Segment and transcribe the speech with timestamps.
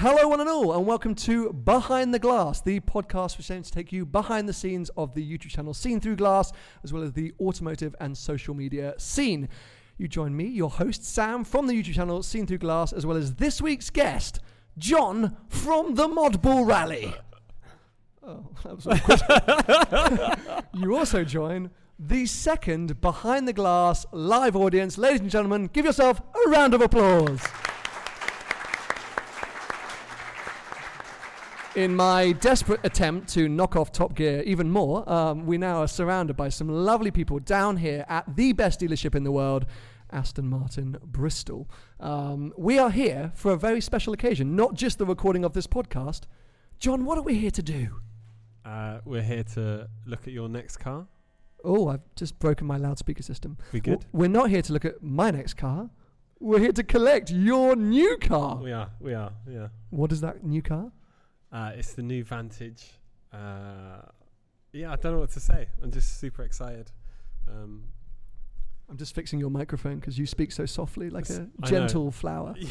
[0.00, 3.74] Hello, one and all, and welcome to Behind the Glass, the podcast which aims to
[3.74, 6.52] take you behind the scenes of the YouTube channel Seen Through Glass,
[6.84, 9.48] as well as the automotive and social media scene.
[9.96, 13.16] You join me, your host Sam, from the YouTube channel Seen Through Glass, as well
[13.16, 14.38] as this week's guest,
[14.78, 17.12] John from the Modball Rally.
[18.22, 20.66] Oh, that was awkward.
[20.74, 24.98] you also join the second Behind the Glass live audience.
[24.98, 27.40] Ladies and gentlemen, give yourself a round of applause.
[31.78, 35.86] In my desperate attempt to knock off Top Gear even more, um, we now are
[35.86, 39.64] surrounded by some lovely people down here at the best dealership in the world,
[40.10, 41.70] Aston Martin Bristol.
[42.00, 45.68] Um, we are here for a very special occasion, not just the recording of this
[45.68, 46.22] podcast.
[46.80, 48.00] John, what are we here to do?
[48.64, 51.06] Uh, we're here to look at your next car.
[51.62, 53.56] Oh, I've just broken my loudspeaker system.
[53.70, 54.00] We good?
[54.00, 55.90] W- we're not here to look at my next car.
[56.40, 58.56] We're here to collect your new car.
[58.56, 58.90] We are.
[58.98, 59.30] We are.
[59.48, 59.68] Yeah.
[59.90, 60.90] What is that new car?
[61.52, 62.84] Uh, it's the new Vantage.
[63.32, 64.02] Uh,
[64.72, 65.68] yeah, I don't know what to say.
[65.82, 66.90] I'm just super excited.
[67.48, 67.84] Um,
[68.90, 72.54] I'm just fixing your microphone because you speak so softly, like a gentle flower.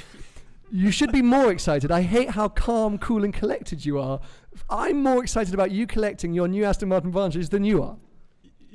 [0.69, 1.91] You should be more excited.
[1.91, 4.19] I hate how calm, cool, and collected you are.
[4.69, 7.95] I'm more excited about you collecting your new Aston Martin Vantage than you are.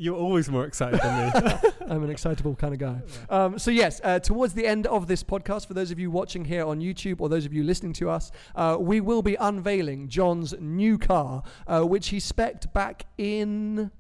[0.03, 1.53] You're always more excited than me.
[1.89, 3.03] I'm an excitable kind of guy.
[3.31, 6.45] Um, so yes, uh, towards the end of this podcast, for those of you watching
[6.45, 10.09] here on YouTube or those of you listening to us, uh, we will be unveiling
[10.09, 13.93] John's new car, uh, which he spec'd back in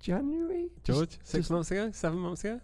[0.00, 0.70] January.
[0.82, 2.60] Just- George, six just months ago, seven months ago.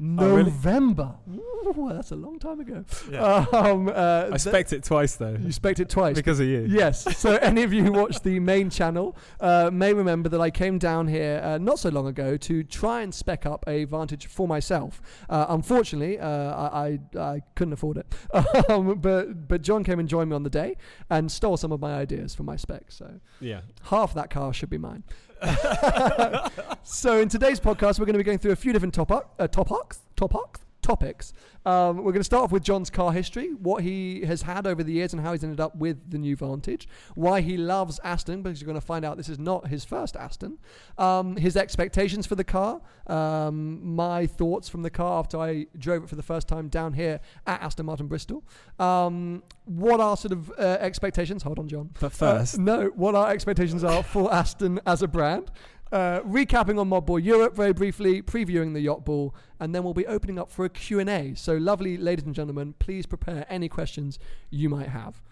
[0.00, 0.44] Oh, really?
[0.44, 1.14] November.
[1.28, 2.84] Ooh, that's a long time ago.
[3.10, 3.44] Yeah.
[3.52, 6.14] Um, uh, I th- spec it twice though, you spec'd it twice.
[6.16, 6.66] because of you.
[6.68, 7.04] Yes.
[7.18, 10.78] So any of you who watch the main channel uh, may remember that I came
[10.78, 14.46] down here uh, not so long ago to try and spec up a Vantage for
[14.46, 15.02] myself.
[15.28, 18.06] Uh, unfortunately, uh, I, I I couldn't afford it.
[18.70, 20.76] um, but but John came and joined me on the day
[21.10, 22.96] and stole some of my ideas for my specs.
[22.96, 23.60] So Yeah.
[23.84, 25.02] half that car should be mine.
[26.82, 29.46] so in today's podcast, we're going to be going through a few different topic, uh,
[29.46, 31.34] topics, topics, topics.
[31.66, 34.82] Um, we're going to start off with John's car history, what he has had over
[34.82, 36.88] the years, and how he's ended up with the new Vantage.
[37.14, 40.16] Why he loves Aston, because you're going to find out this is not his first
[40.16, 40.56] Aston.
[40.96, 46.04] Um, his expectations for the car, um, my thoughts from the car after I drove
[46.04, 48.42] it for the first time down here at Aston Martin Bristol.
[48.78, 51.42] Um, what are sort of uh, expectations?
[51.42, 51.90] Hold on, John.
[52.00, 55.50] But Uh, first, no, what our expectations are for Aston as a brand.
[55.90, 59.94] Uh, recapping on Mod Ball Europe very briefly, previewing the Yacht Ball, and then we'll
[59.94, 61.34] be opening up for a Q&A.
[61.34, 64.18] So lovely ladies and gentlemen, please prepare any questions
[64.50, 65.22] you might have.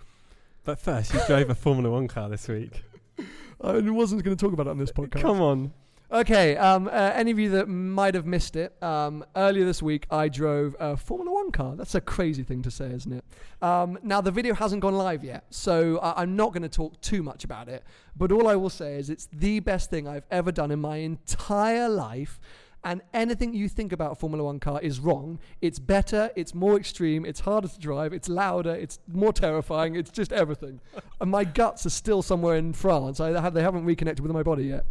[0.65, 2.83] but first, you drove a Formula One car this week.
[3.61, 5.21] I wasn't going to talk about it on this podcast.
[5.21, 5.73] Come on.
[6.11, 10.07] Okay, um, uh, any of you that might have missed it, um, earlier this week
[10.09, 11.75] I drove a Formula One car.
[11.75, 13.25] That's a crazy thing to say, isn't it?
[13.61, 17.01] Um, now, the video hasn't gone live yet, so I- I'm not going to talk
[17.01, 17.83] too much about it.
[18.17, 20.99] But all I will say is it's the best thing I've ever done in my
[20.99, 22.39] entire life.
[22.85, 25.41] And anything you think about a Formula One car is wrong.
[25.61, 30.11] It's better, it's more extreme, it's harder to drive, it's louder, it's more terrifying, it's
[30.13, 30.81] just everything.
[31.21, 33.19] and my guts are still somewhere in France.
[33.19, 34.85] I they haven't reconnected with my body yet.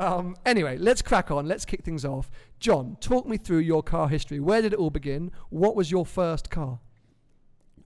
[0.00, 1.46] Um, anyway, let's crack on.
[1.46, 2.30] Let's kick things off.
[2.58, 4.40] John, talk me through your car history.
[4.40, 5.30] Where did it all begin?
[5.50, 6.80] What was your first car?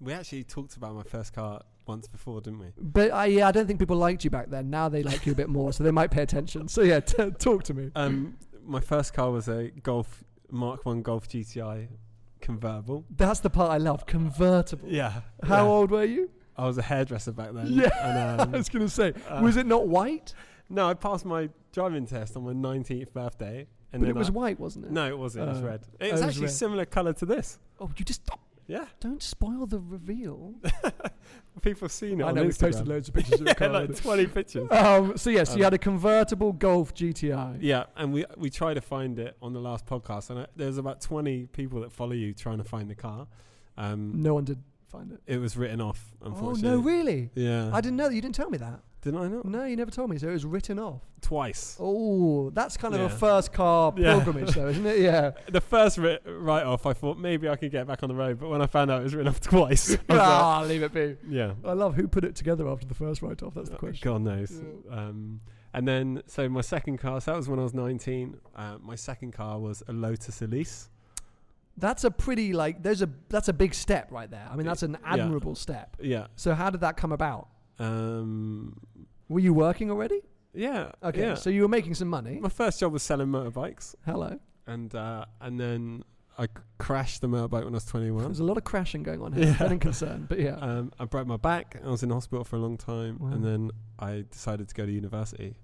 [0.01, 2.67] We actually talked about my first car once before, didn't we?
[2.79, 4.71] But I, yeah, I don't think people liked you back then.
[4.71, 6.69] Now they like you a bit more, so they might pay attention.
[6.69, 7.91] So yeah, t- talk to me.
[7.97, 11.89] Um, my first car was a Golf Mark One Golf GTI
[12.41, 13.05] convertible.
[13.11, 14.07] That's the part I love.
[14.07, 14.89] Convertible.
[14.89, 15.23] Yeah.
[15.43, 15.71] How yeah.
[15.71, 16.31] old were you?
[16.57, 17.67] I was a hairdresser back then.
[17.69, 20.33] Yeah, And, I um, was gonna say, uh, was it not white?
[20.75, 24.33] No, I passed my driving test on my 19th birthday, And but it was I-
[24.33, 24.91] white, wasn't it?
[24.91, 25.47] No, it wasn't.
[25.47, 25.67] It was Oh.
[25.67, 25.81] red.
[25.87, 26.51] Oh, It it was actually red.
[26.53, 27.59] similar colour to this.
[27.81, 28.41] Oh, you just stop.
[28.67, 28.87] Yeah.
[29.01, 30.55] Don't spoil the reveal.
[31.63, 33.69] People have seen it I know we've posted loads of pictures of the yeah, car.
[33.69, 34.69] like 20 pictures.
[34.71, 37.59] um, so yes, you Um, had a convertible Golf GTI.
[37.61, 40.79] Yeah, and we we tried to find it on the last podcast, and I, there's
[40.79, 43.27] about 20 people that follow you trying to find the car.
[43.77, 45.21] Um, No one did find it.
[45.27, 46.71] It was written off, Oh unfortunately.
[46.71, 47.31] no, really?
[47.35, 47.71] Yeah.
[47.73, 48.15] I didn't know that.
[48.15, 48.81] You didn't tell me that.
[49.05, 49.45] Didn't I not?
[49.45, 50.19] No, you never told me.
[50.19, 51.03] So it was written off.
[51.21, 51.77] Twice.
[51.79, 54.15] Oh, that's kind of a first car Yeah.
[54.15, 54.99] pilgrimage, though, isn't it?
[55.01, 55.33] Yeah.
[55.53, 58.41] The first ri- write off, I thought maybe I could get back on the road,
[58.41, 60.83] but when I found out it was written off twice, I was like, ah, leave
[60.83, 61.17] it be.
[61.29, 61.53] yeah.
[61.65, 63.55] I love who put it together after the first write off.
[63.55, 64.11] That's the Uh, question.
[64.11, 64.51] God knows.
[64.91, 64.97] Yeah.
[64.97, 65.41] Um,
[65.75, 68.37] and then, so my second car, so that was when I was 19.
[68.57, 70.89] Uh, my second car was a Lotus Elise.
[71.77, 72.83] That's a pretty like.
[72.83, 74.47] There's a that's a big step right there.
[74.51, 75.15] I mean, that's an Yeah.
[75.15, 75.97] admirable step.
[76.01, 76.29] Yeah.
[76.37, 77.49] So how did that come about?
[77.81, 78.79] Um,
[79.29, 80.21] Were you working already?
[80.53, 80.93] yeah.
[81.03, 81.35] Okay, Yeah.
[81.35, 82.39] so you were making some money.
[82.41, 84.39] my first job was selling motorbikes, Hello.
[84.67, 86.05] and uh, and then
[86.39, 88.25] I c- crashed the motorbike when I was 21.
[88.25, 89.47] There's a lot of crashing going on here.
[89.47, 89.59] Yeah.
[89.59, 90.57] Getting concerned, but yeah.
[90.61, 91.81] Um, I broke my back.
[91.85, 93.29] I was in hospital for a long time, Wow.
[93.33, 95.57] and then I decided to go to university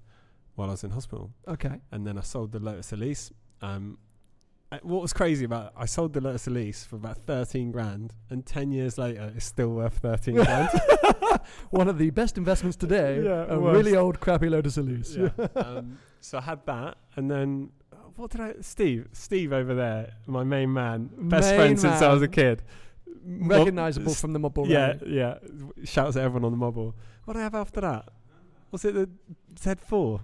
[0.56, 1.30] while I was in hospital.
[1.48, 1.80] okay.
[1.92, 3.32] And then I sold the Lotus Elise.
[3.62, 3.98] Um,
[4.82, 8.46] what was crazy about it, I sold the Lotus Elise for about 13 grand, and
[8.46, 10.68] 10 years later, it's still worth 13 grand.
[11.70, 13.22] One of the best investments today.
[13.22, 13.76] Yeah, a worst.
[13.76, 15.16] really old, crappy Lotus Elise.
[15.16, 15.28] yeah.
[15.56, 18.54] um, so I had that, and then uh, what did I?
[18.60, 22.62] Steve, Steve over there, my main man, best Main friend since I was a kid.
[23.24, 25.16] Recognizable s- from the Modball Yeah, Rally.
[25.16, 25.38] yeah.
[25.84, 26.94] Shouts at everyone on the mobile.
[27.24, 28.08] What did I have after that?
[28.70, 29.08] Was it the
[29.56, 30.20] Z4?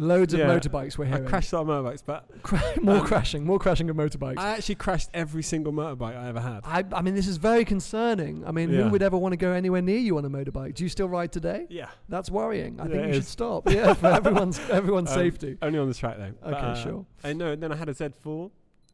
[0.00, 0.48] Loads Yeah.
[0.50, 1.24] of motorbikes we're I hearing.
[1.26, 4.38] crashed a lot of motorbikes, but Cra- more um, crashing, more crashing of motorbikes.
[4.38, 6.60] I actually crashed every single motorbike I ever had.
[6.64, 8.46] I, I mean, this is very concerning.
[8.46, 8.82] I mean, Yeah.
[8.84, 10.74] who would ever want to go anywhere near you on a motorbike?
[10.76, 11.66] Do you still ride today?
[11.68, 11.88] Yeah.
[12.08, 12.78] That's worrying.
[12.80, 13.28] I Yeah, think it you should is.
[13.28, 13.68] stop.
[13.68, 15.58] Yeah, for everyone's everyone's Um, safety.
[15.60, 16.48] Only on the track though.
[16.48, 17.06] Okay, uh, sure.
[17.24, 17.56] I know.
[17.56, 18.50] Then I had a Z4,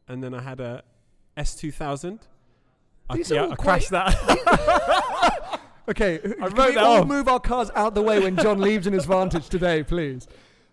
[0.07, 0.81] and then I had a
[1.37, 2.19] S2000.
[3.11, 5.59] I, These are yeah, all I crashed that.
[5.87, 7.07] Okay, I can wrote we that all off.
[7.07, 10.27] move our cars out the way when John leaves in his Vantage today, please?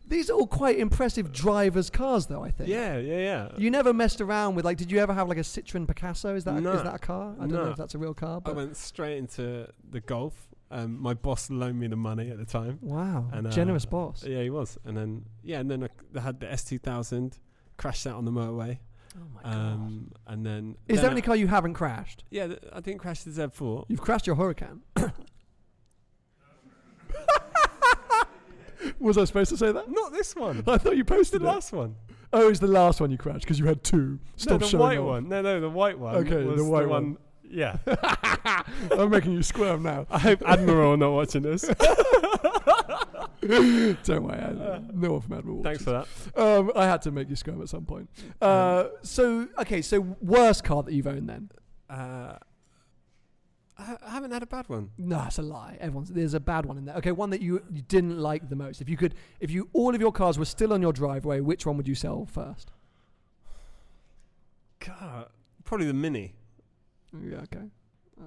[0.07, 2.43] These are all quite impressive drivers' cars, though.
[2.45, 2.69] I think.
[2.69, 3.49] yeah, yeah, yeah.
[3.57, 4.77] You never messed around with like.
[4.77, 6.35] Did you ever have like a Citroen Picasso?
[6.35, 6.73] Is that No.
[6.73, 7.35] is that a car?
[7.39, 8.41] I don't know if that's a real car.
[8.41, 10.49] But I went straight into the golf.
[10.71, 12.79] Um, my boss loaned me the money at the time.
[12.81, 14.25] wow, And, uh, generous boss.
[14.25, 14.79] Yeah, he was.
[14.87, 17.39] And then yeah, and then I, had the S2000,
[17.77, 18.79] crashed that on the motorway.
[19.15, 19.55] oh my god.
[19.55, 22.25] Um, and then is then there I- any car you haven't crashed?
[22.31, 23.85] Yeah, th- I didn't crash the Z4.
[23.89, 24.81] You've crashed your Huracan.
[29.03, 29.91] Was I supposed to say that?
[29.91, 30.63] Not this one.
[30.67, 31.45] I thought you the posted it.
[31.45, 31.97] last one.
[32.33, 34.19] Oh, it's the last one you crashed because you had two.
[34.37, 35.07] Stop no, the white off.
[35.07, 35.29] one.
[35.29, 36.15] No, no, the white one.
[36.17, 37.19] Okay, the white one.
[37.43, 37.77] Yeah.
[38.91, 40.07] I'm making you squirm now.
[40.11, 41.63] I hope Admiral are not watching this.
[43.43, 45.63] Don't worry, I, no one from Admiral.
[45.63, 46.07] Thanks watches.
[46.07, 46.59] for that.
[46.59, 48.09] Um, I had to make you squirm at some point.
[48.41, 51.51] Uh, so okay, so worst car that you've owned then?
[51.91, 52.39] Uh,
[54.07, 54.91] I, haven't had a bad one.
[54.99, 55.77] No, it's a lie.
[55.81, 56.97] Everyone's there's a bad one in there.
[56.97, 58.81] Okay, one that you, you didn't like the most.
[58.81, 61.67] If you could, if you all of your cars were still on your driveway, which
[61.67, 62.71] one would you sell first?
[64.81, 65.29] God,
[65.65, 66.35] probably the Mini
[67.13, 67.39] Yeah.
[67.43, 67.67] Okay.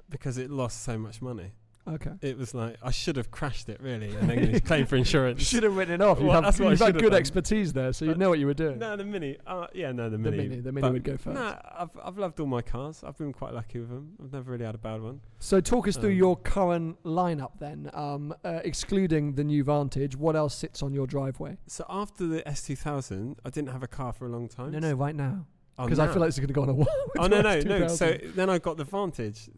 [0.10, 1.52] because it lost so much money.
[1.88, 2.12] Okay.
[2.22, 5.44] It was like I should have crashed it really, and then claim for insurance.
[5.44, 6.20] Should have written it off.
[6.20, 7.20] You Well, have, what I you've had have good done.
[7.20, 8.80] expertise there, so you know what you were doing.
[8.80, 9.38] No, the Mini.
[9.46, 10.38] Uh, yeah, no, the the Mini.
[10.50, 11.36] mini, the mini would go first.
[11.40, 13.04] Nah, I've I've loved all my cars.
[13.06, 14.14] I've been quite lucky with them.
[14.24, 15.22] I've never really had a bad one.
[15.40, 20.16] So talk us through Um, your current lineup then, um, uh, excluding the new Vantage.
[20.16, 21.58] What else sits on your driveway?
[21.68, 24.72] So after the S2000, I didn't have a car for a long time.
[24.72, 25.46] No, no, right now,
[25.78, 26.88] Oh, because I feel like is going to go on a while.
[27.20, 27.88] Oh no no no!
[27.90, 29.50] So then I got the Vantage.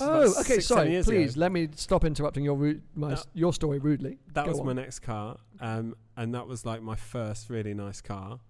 [0.00, 0.60] Oh, okay.
[0.60, 1.16] Sorry, years ago.
[1.16, 4.18] please let me stop interrupting your ru- my, your story rudely.
[4.32, 8.00] That Go was my next car, um, and that was like my first really nice
[8.00, 8.40] car,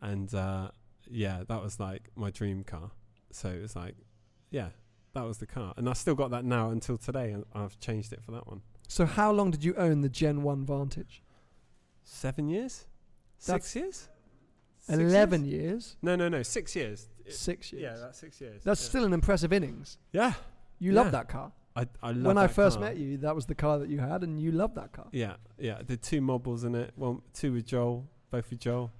[0.00, 0.70] and uh,
[1.10, 2.90] yeah, that was like my dream car.
[3.30, 3.96] So it was like,
[4.50, 4.68] yeah,
[5.12, 8.12] that was the car, and I still got that now until today, and I've changed
[8.14, 8.62] it for that one.
[8.88, 11.22] So how long did you own the Gen One Vantage?
[12.02, 12.86] Seven years,
[13.46, 14.08] That's six years,
[14.80, 15.62] Six Eleven years?
[15.62, 17.08] years, No, no, no, six years.
[17.26, 17.82] It- six years.
[17.82, 18.62] Yeah, that's six years.
[18.64, 18.88] That's yeah.
[18.88, 19.98] still an impressive innings.
[20.12, 20.32] yeah.
[20.78, 21.02] You Yeah.
[21.02, 21.52] love that car.
[21.76, 22.22] I I love that car.
[22.28, 22.88] when I that first car.
[22.88, 25.06] met you, that was the car that you had, and you loved that car.
[25.12, 25.76] Yeah, yeah.
[25.78, 26.92] I did two modballs in it.
[26.96, 28.90] One, two with Joel, both with Joel.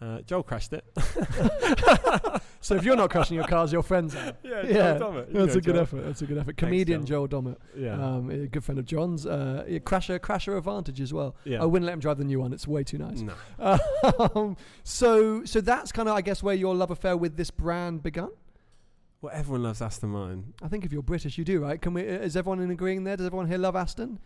[0.00, 0.84] Uh, Joel crashed it.
[2.60, 4.32] So if you're not crashing your cars, your friends are.
[4.42, 5.28] yeah, Yeah, Joel Dommett.
[5.28, 5.78] You That's know a good Joel.
[5.82, 6.04] effort.
[6.04, 6.56] That's a good effort.
[6.56, 11.12] Comedian Joel Dommett, Yeah, um, a good friend of John's, uh, crasher, crasher advantage as
[11.12, 11.36] well.
[11.44, 11.62] yeah.
[11.62, 12.52] I wouldn't let him drive the new one.
[12.52, 13.20] It's way too nice.
[13.20, 13.34] No.
[14.34, 18.02] Um, so, so that's kind of, I guess, where your love affair with this brand
[18.02, 18.30] begun.
[19.22, 20.52] Well, everyone loves Aston Martin.
[20.62, 21.80] I think if you're British, you do, right?
[21.80, 22.02] Can we?
[22.02, 23.16] uh, Is everyone in agreeing there?
[23.16, 24.18] Does everyone here love Aston?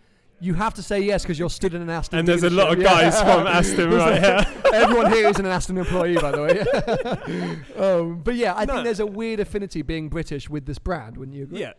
[0.42, 2.18] You have to say yes because you're stood in an Aston.
[2.20, 3.35] And there's a lot of guys Yeah.
[3.37, 4.47] from Aston right here.
[4.73, 6.42] Everyone here is an Aston employee, by the
[7.76, 7.76] way.
[7.85, 8.75] um, but yeah, I No.
[8.75, 11.18] think there's a weird affinity being British with this brand.
[11.18, 11.61] Wouldn't you agree?
[11.61, 11.75] Yeah,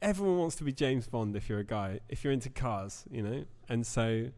[0.00, 3.22] everyone wants to be James Bond if you're a guy, if you're into cars, you
[3.22, 4.28] know, and so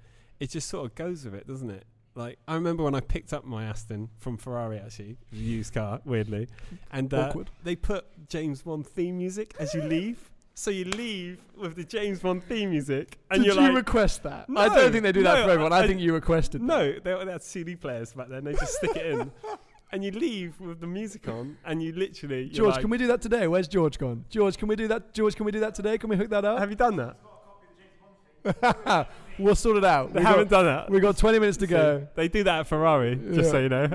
[0.40, 1.84] it just sort of goes with it, doesn't it?
[2.14, 6.48] Like I remember when I picked up my Aston from Ferrari, actually, used car, weirdly,
[6.90, 7.32] and uh,
[7.64, 10.30] they put James Bond theme music as you leave.
[10.54, 14.44] So you leave with the James Bond theme music, and Did you like, request that?
[14.54, 15.72] I don't think they do that no, for everyone.
[15.72, 16.60] I, I- think you requested.
[16.60, 16.64] that.
[16.66, 18.44] no, they, they had CD players back then.
[18.44, 19.32] They just stick it in,
[19.92, 23.06] and you leave with the music on, and you literally, George, like, can we do
[23.06, 23.48] that today?
[23.48, 24.26] Where's George gone?
[24.28, 25.14] George, can we do that?
[25.14, 25.96] George, can we do that today?
[25.96, 26.58] Can we hook that up?
[26.58, 27.16] have you done that?
[29.38, 30.12] We'll sort it out.
[30.12, 30.90] They We haven't got, done that.
[30.90, 32.08] we got 20 minutes to See, go.
[32.14, 33.82] They do that at Ferrari, just so you know.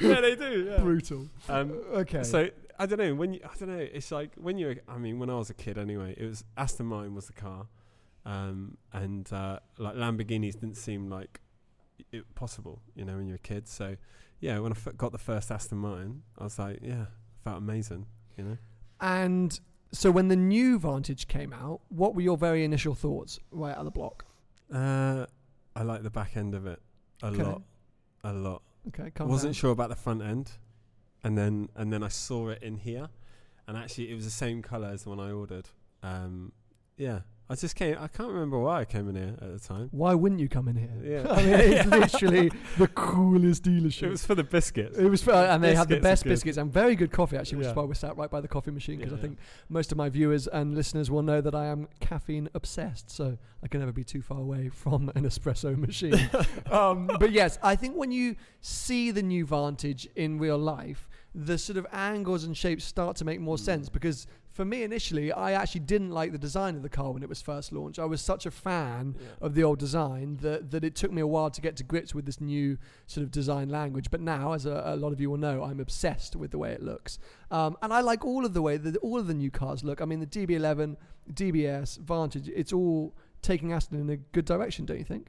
[0.00, 0.68] yeah, they do.
[0.70, 0.78] Yeah.
[0.80, 1.28] Brutal.
[1.48, 2.22] Um, Okay.
[2.22, 3.78] So I don't know when you, I don't know.
[3.78, 4.76] It's like when you're.
[4.88, 7.66] I mean, when I was a kid, anyway, it was Aston Martin was the car,
[8.26, 11.40] um, and uh, like Lamborghinis didn't seem like
[12.12, 13.66] it possible, you know, when you're a kid.
[13.66, 13.96] So
[14.40, 17.06] yeah, when I f- got the first Aston Martin, I was like, yeah,
[17.44, 18.58] felt amazing, you know.
[19.00, 19.58] and
[19.92, 23.78] so when the new Vantage came out, what were your very initial thoughts right out
[23.78, 24.24] of the block?
[24.72, 25.26] Uh,
[25.74, 26.80] I like the back end of it
[27.22, 27.42] a Okay.
[27.42, 27.62] lot,
[28.24, 28.62] a lot.
[28.88, 29.54] Okay, I calm wasn't down.
[29.60, 30.52] sure about the front end,
[31.24, 33.08] and then and then I saw it in here,
[33.66, 35.68] and actually it was the same color as the one I ordered.
[36.02, 36.52] Um,
[36.96, 37.96] yeah, I just came.
[38.00, 39.88] I can't remember why I came in here at the time.
[39.92, 40.90] Why wouldn't you come in here?
[41.22, 41.30] Yeah.
[41.32, 41.86] I mean, it's
[42.20, 44.02] literally the coolest dealership.
[44.02, 44.98] It was for the biscuits.
[44.98, 47.68] It was, for, and they have the best biscuits and very good coffee actually, which
[47.68, 49.22] is why we're sat right by the coffee machine because I Yeah.
[49.22, 49.38] think
[49.68, 53.68] most of my viewers and listeners will know that I am caffeine obsessed, so I
[53.68, 56.28] can never be too far away from an espresso machine.
[56.72, 61.58] um, but yes, I think when you see the new Vantage in real life, the
[61.58, 63.60] sort of angles and shapes start to make more Mm.
[63.60, 64.26] sense because.
[64.56, 67.42] For me, initially, I actually didn't like the design of the car when it was
[67.42, 67.98] first launched.
[67.98, 69.26] I was such a fan Yeah.
[69.46, 72.14] of the old design that, that it took me a while to get to grips
[72.14, 74.10] with this new sort of design language.
[74.10, 76.72] But now, as a, a lot of you will know, I'm obsessed with the way
[76.72, 77.18] it looks.
[77.50, 80.00] Um, and I like all of the way that all of the new cars look.
[80.00, 80.96] I mean, the DB11,
[81.34, 85.28] DBS, Vantage, it's all taking Aston in a good direction, don't you think?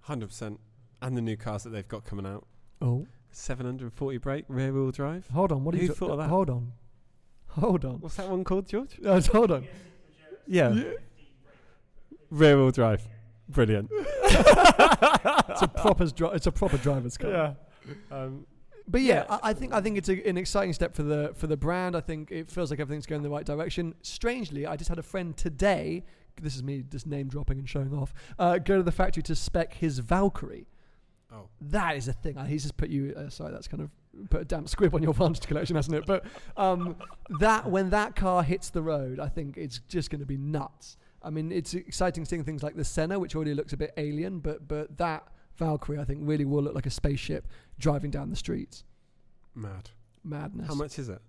[0.00, 0.58] Hundred percent.
[1.00, 2.44] And the new cars that they've got coming out.
[2.80, 5.28] Oh, 740 brake, rear wheel drive.
[5.28, 5.62] hold on.
[5.62, 6.28] What Who you thought of that?
[6.28, 6.72] Hold on.
[7.60, 8.00] Hold on.
[8.00, 8.98] What's that one called, George?
[9.04, 9.66] Uh, hold on.
[10.46, 10.74] Yeah.
[12.30, 13.06] Rear wheel drive.
[13.48, 13.90] Brilliant.
[14.34, 17.30] It's a proper, dri- it's a proper driver's car.
[17.30, 17.54] yeah.
[18.10, 18.46] Um,
[18.88, 19.38] But yeah, Yeah.
[19.42, 21.94] I, I think I think it's a, an exciting step for the for the brand.
[21.94, 23.94] I think it feels like everything's going in the right direction.
[24.02, 26.04] Strangely, I just had a friend today.
[26.40, 28.14] This is me just name dropping and showing off.
[28.38, 30.66] Uh, go to the factory to spec his Valkyrie.
[31.30, 31.48] oh.
[31.60, 32.38] That is a thing.
[32.38, 33.14] Uh, He's just put you.
[33.16, 33.90] Uh, sorry, that's kind of
[34.30, 36.06] put a damp squib on your Vantage collection, hasn't it?
[36.06, 36.24] But
[36.56, 36.96] um,
[37.40, 40.96] that when that car hits the road, I think it's just going to be nuts.
[41.22, 44.40] I mean, it's exciting seeing things like the Senna, which already looks a bit alien,
[44.40, 47.46] but but that Valkyrie, I think, really will look like a spaceship
[47.78, 48.84] driving down the streets.
[49.54, 49.90] Mad.
[50.24, 50.68] Madness.
[50.68, 51.20] How much is it?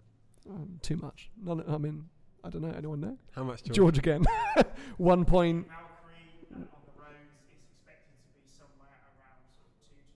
[0.50, 1.30] Um, too much.
[1.42, 2.06] None, I mean,
[2.44, 2.74] I don't know.
[2.76, 3.18] Anyone know?
[3.32, 3.76] How much, George?
[3.76, 4.26] George again.
[4.98, 9.40] One point Valkyrie uh, on the roads is expected to be somewhere around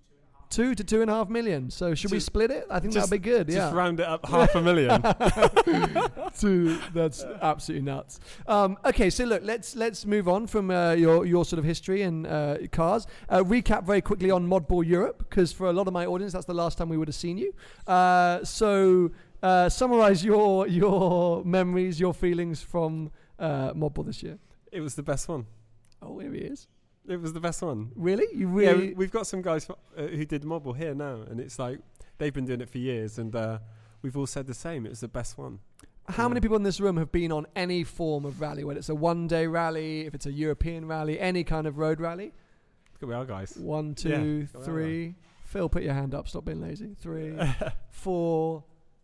[0.08, 1.28] sort of two to two and a half.
[1.28, 1.70] to two and a half million.
[1.70, 2.66] So should we Just- split it?
[2.70, 3.48] I think just- that'd be good.
[3.50, 3.56] Yeah.
[3.56, 3.78] Just yeah.
[3.78, 5.02] round it up half a million.
[6.40, 8.20] Two- that's absolutely nuts.
[8.48, 12.02] Um, okay, so look, let's let's move on from uh, your your sort of history
[12.04, 13.08] and uh, cars.
[13.30, 16.46] Uh, recap very quickly on Modball Europe because for a lot of my audience, that's
[16.46, 17.54] the last time we would have seen you.
[17.88, 19.12] Uh, so
[19.44, 24.38] uh, summarize your your memories, your feelings from uh, Modball this year.
[24.72, 25.46] it was the best one.
[26.02, 26.68] Oh, here he is.
[27.08, 27.92] It was the best one.
[27.96, 28.26] Really?
[28.36, 28.88] You Yeah, really?
[28.90, 29.76] we- we've got some guys uh,
[30.08, 31.80] who did Modball here now, and it's like
[32.18, 33.60] they've been doing it for years, and uh,
[34.02, 34.86] we've all said the same.
[34.86, 35.60] It was the best one.
[36.10, 36.28] How Yeah.
[36.30, 38.96] many people in this room have been on any form of rally, whether it's a
[38.96, 42.34] one-day rally, if it's a European rally, any kind of road rally?
[43.02, 43.56] Look at our guys.
[43.58, 45.16] One, two, Yeah, three.
[45.46, 46.28] Phil, put your hand up.
[46.28, 46.96] Stop being lazy.
[47.00, 47.38] Three,
[47.90, 48.64] four.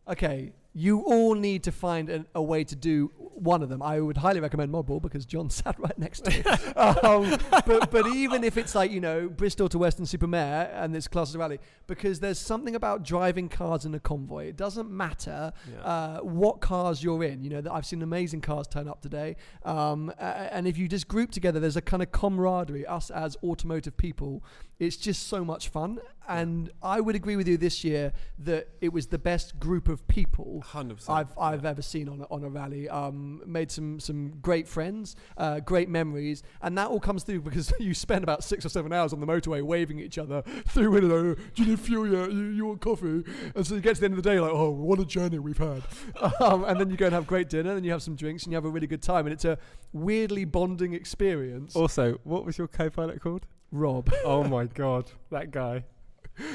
[0.10, 3.82] Okay, you all need to find an, a way to do one of them.
[3.82, 6.44] I would highly recommend Modball because John sat right next to me.
[6.76, 11.30] um, but, but even if it's like, you know, Bristol to Weston-super-Mare and it's class
[11.30, 14.46] as a rally, because there's something about driving cars in a convoy.
[14.48, 15.82] It doesn't matter Yeah.
[15.84, 17.44] uh, what cars you're in.
[17.44, 19.36] You know, that I've seen amazing cars turn up today.
[19.66, 23.96] Um, and if you just group together, there's a kind of camaraderie, us as automotive
[23.98, 24.44] people.
[24.80, 26.00] It's just so much fun.
[26.28, 30.08] And I would agree with you this year that it was the best group of
[30.08, 31.18] people Hundred percent.
[31.18, 32.88] I've I've ever seen on a, on a rally.
[32.88, 37.42] Um, um, made some some great friends, uh, great memories, and that all comes through
[37.42, 40.42] because you spend about six or seven hours on the motorway waving at each other
[40.68, 41.36] through window.
[41.36, 42.32] Do you need fuel yet?
[42.32, 43.24] You, you want coffee?
[43.56, 45.40] And so you get to the end of the day like, oh, what a journey
[45.40, 45.84] we've had.
[46.40, 48.52] um, and then you go and have great dinner, and you have some drinks, and
[48.52, 49.58] you have a really good time, and it's a
[49.92, 51.76] weirdly bonding experience.
[51.76, 53.48] Also, what was your co-pilot called?
[53.72, 54.12] Rob.
[54.24, 55.84] oh my god, that guy.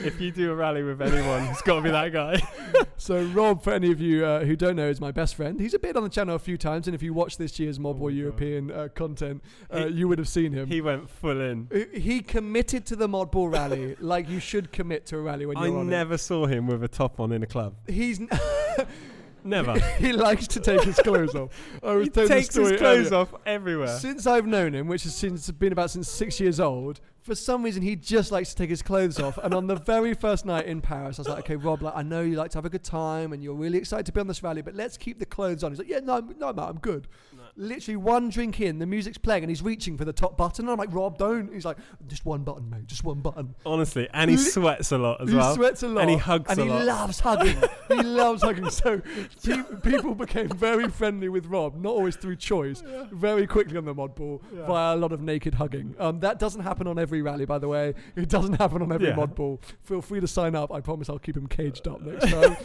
[0.05, 2.41] If you do a rally with anyone, it's got to be that guy.
[3.01, 5.61] So Rob, for any of you uh, who don't know, is my best friend.
[5.61, 7.95] He's appeared on the channel a few times, and if you watch this year's Oh
[7.95, 8.17] Boy my God.
[8.17, 10.67] European uh, content, uh, He- you would have seen him.
[10.67, 11.69] he went full in.
[11.95, 15.57] He- committed to the Mod Ball rally like you should commit to a rally when
[15.59, 17.77] you're on never saw him with a top on in a club.
[17.87, 18.29] He's n-
[19.45, 19.79] Never.
[19.99, 21.51] he likes to take his clothes off.
[21.83, 23.15] I was he takes his clothes earlier.
[23.15, 23.97] off everywhere.
[23.99, 27.63] Since I've known him, which has since been about since six years old, for some
[27.63, 29.39] reason he just likes to take his clothes off.
[29.39, 32.03] And on the very first night in Paris, I was like, "Okay, Rob, like I
[32.03, 34.27] know you like to have a good time and you're really excited to be on
[34.27, 37.07] this rally, but let's keep the clothes on." He's like, "Yeah, no, no, I'm good."
[37.61, 40.65] Literally one drink in, the music's playing, and he's reaching for the top button.
[40.67, 42.87] And I'm like, "Rob, don't." He's like, "Just one button, mate.
[42.87, 45.49] Just one button." Honestly, and he Li- sweats a lot as he well.
[45.51, 46.85] He sweats a lot, and he hugs and a he lot.
[46.85, 47.57] loves hugging.
[47.89, 48.71] he loves hugging.
[48.71, 49.01] So
[49.43, 53.95] pe- people became very friendly with Rob, not always through choice, very quickly on the
[53.95, 54.67] mod ball Yeah.
[54.67, 55.97] via a lot of naked hugging.
[55.99, 57.95] Um, that doesn't happen on every rally, by the way.
[58.15, 59.17] It doesn't happen on every Yeah.
[59.17, 59.61] mod ball.
[59.83, 60.73] Feel free to sign up.
[60.73, 62.57] I promise I'll keep him caged up next time.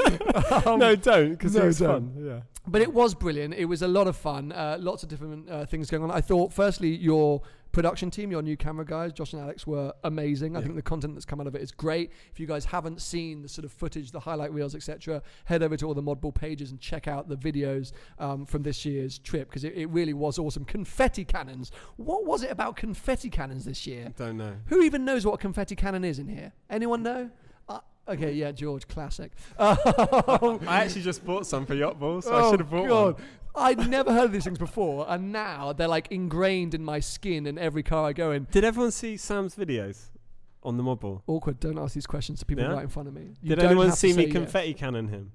[0.67, 2.13] Um, no, don't, because no, it was don't.
[2.13, 2.25] fun.
[2.25, 2.39] Yeah.
[2.67, 3.55] but it was brilliant.
[3.55, 4.51] It was a lot of fun.
[4.51, 6.11] Uh, lots of different uh, things going on.
[6.11, 10.55] I thought, firstly, your production team, your new camera guys, Josh and Alex, were amazing.
[10.55, 10.65] I Yeah.
[10.65, 12.11] think the content that's come out of it is great.
[12.31, 15.75] If you guys haven't seen the sort of footage, the highlight reels, etc., head over
[15.77, 19.49] to all the Modball pages and check out the videos um, from this year's trip
[19.49, 20.65] because it, it really was awesome.
[20.65, 21.71] Confetti cannons.
[21.97, 24.13] What was it about confetti cannons this year?
[24.17, 24.53] Don't know.
[24.67, 26.51] Who even knows what a confetti cannon is in here?
[26.69, 27.31] Anyone know?
[27.67, 29.31] Uh, okay, yeah, George, classic.
[29.57, 33.13] I actually just bought some for Yacht Ball, so I Oh, should have bought God.
[33.15, 33.23] one.
[33.55, 37.45] I'd never heard of these things before, and now they're like ingrained in my skin
[37.45, 38.47] in every car I go in.
[38.51, 40.09] Did everyone see Sam's videos
[40.63, 41.21] on the Modball?
[41.27, 41.59] Awkward.
[41.59, 42.71] Don't ask these questions to people Yeah?
[42.73, 43.33] right in front of me.
[43.41, 44.31] You Did don't anyone have to see me say yes.
[44.31, 45.31] confetti cannon him?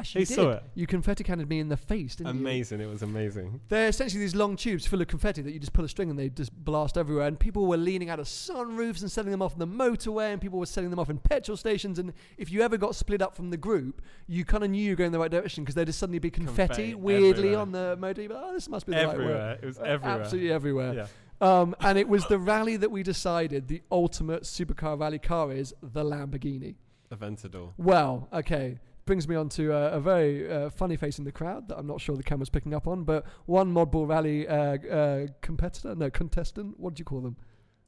[0.00, 0.56] Actually, Who you saw did.
[0.56, 0.62] it?
[0.74, 2.40] You confetti cannoned me in the face, didn't you?
[2.40, 2.80] Amazing.
[2.80, 3.60] It was amazing.
[3.68, 6.18] They're essentially these long tubes full of confetti that you just pull a string and
[6.18, 7.26] they just blast everywhere.
[7.28, 10.40] And people were leaning out of sunroofs and selling them off on the motorway, and
[10.40, 11.98] people were selling them off in petrol stations.
[11.98, 14.92] And if you ever got split up from the group, you kind of knew you
[14.92, 17.58] were going in the right direction because there'd just suddenly be confetti, Confetti weirdly everywhere.
[17.58, 18.22] on the motor.
[18.22, 19.12] You'd be like, oh, this must be the right way.
[19.24, 19.58] Everywhere.
[19.62, 20.20] It was Uh, everywhere.
[20.22, 20.94] Absolutely everywhere.
[20.94, 21.06] Yeah.
[21.42, 25.74] Um, and it was the rally that we decided the ultimate supercar rally car is
[25.82, 26.74] the Lamborghini.
[27.10, 27.72] Aventador.
[27.78, 28.78] Well, okay.
[29.10, 31.86] Brings me on to uh, a very uh, funny face in the crowd that I'm
[31.88, 36.10] not sure the camera's picking up on, but one Modball Rally uh, uh, competitor, no,
[36.10, 37.36] contestant, what do you call them?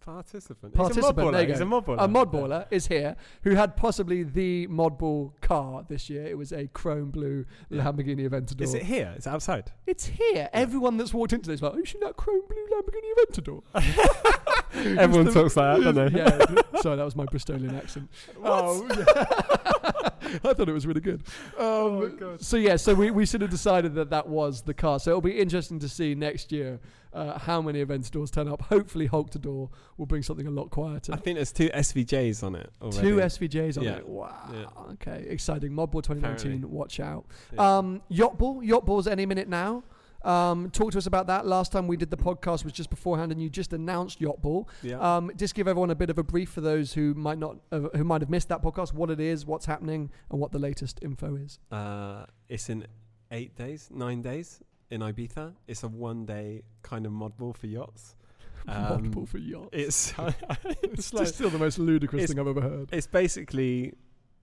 [0.04, 0.74] Participant.
[0.74, 1.62] Participant, He's a mob there you He's go.
[1.62, 6.26] a mob A modballer is here who had possibly the Modball car this year.
[6.26, 7.84] It was a chrome blue Yeah.
[7.84, 8.62] Lamborghini Aventador.
[8.62, 9.12] Is it here?
[9.14, 9.70] It's outside.
[9.86, 10.48] It's here.
[10.52, 14.98] Everyone that's walked into this is like, oh, you seen that chrome blue Lamborghini Aventador?
[14.98, 16.18] Everyone the- talks like that, don't they?
[16.18, 16.80] yeah.
[16.80, 18.10] Sorry, that was my Bristolian accent.
[18.42, 19.90] Oh, yeah.
[20.44, 21.22] I thought it was really good.
[21.58, 22.40] Um, my God.
[22.40, 24.98] So yeah, so we, we sort of decided that that was the car.
[25.00, 26.80] So it'll be interesting to see next year
[27.12, 28.62] uh, how many Aventadors turn up.
[28.62, 31.12] Hopefully, Hulk to Door will bring something a lot quieter.
[31.12, 33.00] I think there's two SVJs on it already.
[33.08, 33.96] Two SVJs on Yeah.
[33.96, 34.08] it.
[34.08, 34.50] Wow.
[34.52, 34.92] Yeah.
[34.94, 35.72] Okay, exciting.
[35.72, 36.24] Modball 2019.
[36.24, 36.64] Apparently.
[36.68, 37.26] Watch out.
[37.52, 37.78] Yeah.
[37.78, 38.62] Um, Yacht Ball.
[38.62, 39.82] Yacht Ball's any minute now.
[40.24, 41.46] Um, talk to us about that.
[41.46, 44.68] Last time we did the podcast was just beforehand, and you just announced Yacht Ball.
[44.82, 44.98] yeah.
[45.16, 47.80] Um, just give everyone a bit of a brief for those who might not, uh,
[47.96, 48.92] who might have missed that podcast.
[48.92, 51.58] What it is, what's happening, and what the latest info is.
[51.70, 52.86] Uh, it's in
[53.30, 55.54] eight days, nine days in Ibiza.
[55.66, 58.16] It's a one day kind of mod ball for yachts.
[58.68, 59.70] Um, Modball for yachts.
[59.72, 62.90] It's It's it's, like, just still the most ludicrous thing I've ever heard.
[62.92, 63.94] it's basically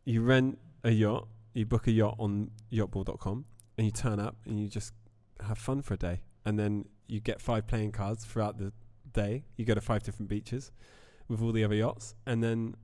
[0.04, 3.46] you rent a yacht, you book a yacht on yachtball.com,
[3.78, 4.92] and you turn up and you just
[5.47, 8.71] have fun for a day, and then you get five playing cards throughout the
[9.12, 9.45] day.
[9.56, 10.71] You go to five different beaches
[11.28, 12.75] with all the other yachts, and then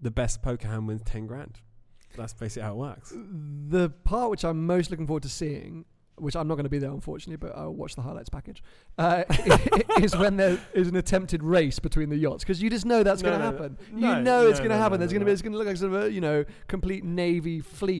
[0.00, 1.60] the best poker hand wins ten grand.
[2.16, 3.12] That's basically how it works.
[3.14, 5.84] The part which I'm most looking forward to seeing,
[6.16, 8.62] which I'm not going to be there unfortunately, but I'll watch the highlights package,
[8.96, 9.24] uh,
[10.00, 13.22] is when there is an attempted race between the yachts because you just know that's
[13.22, 13.78] No, going to no, happen.
[13.92, 14.98] No, you know it's going to happen.
[14.98, 17.04] There's going to be it's going to look like sort of a you know complete
[17.04, 18.00] navy fleet.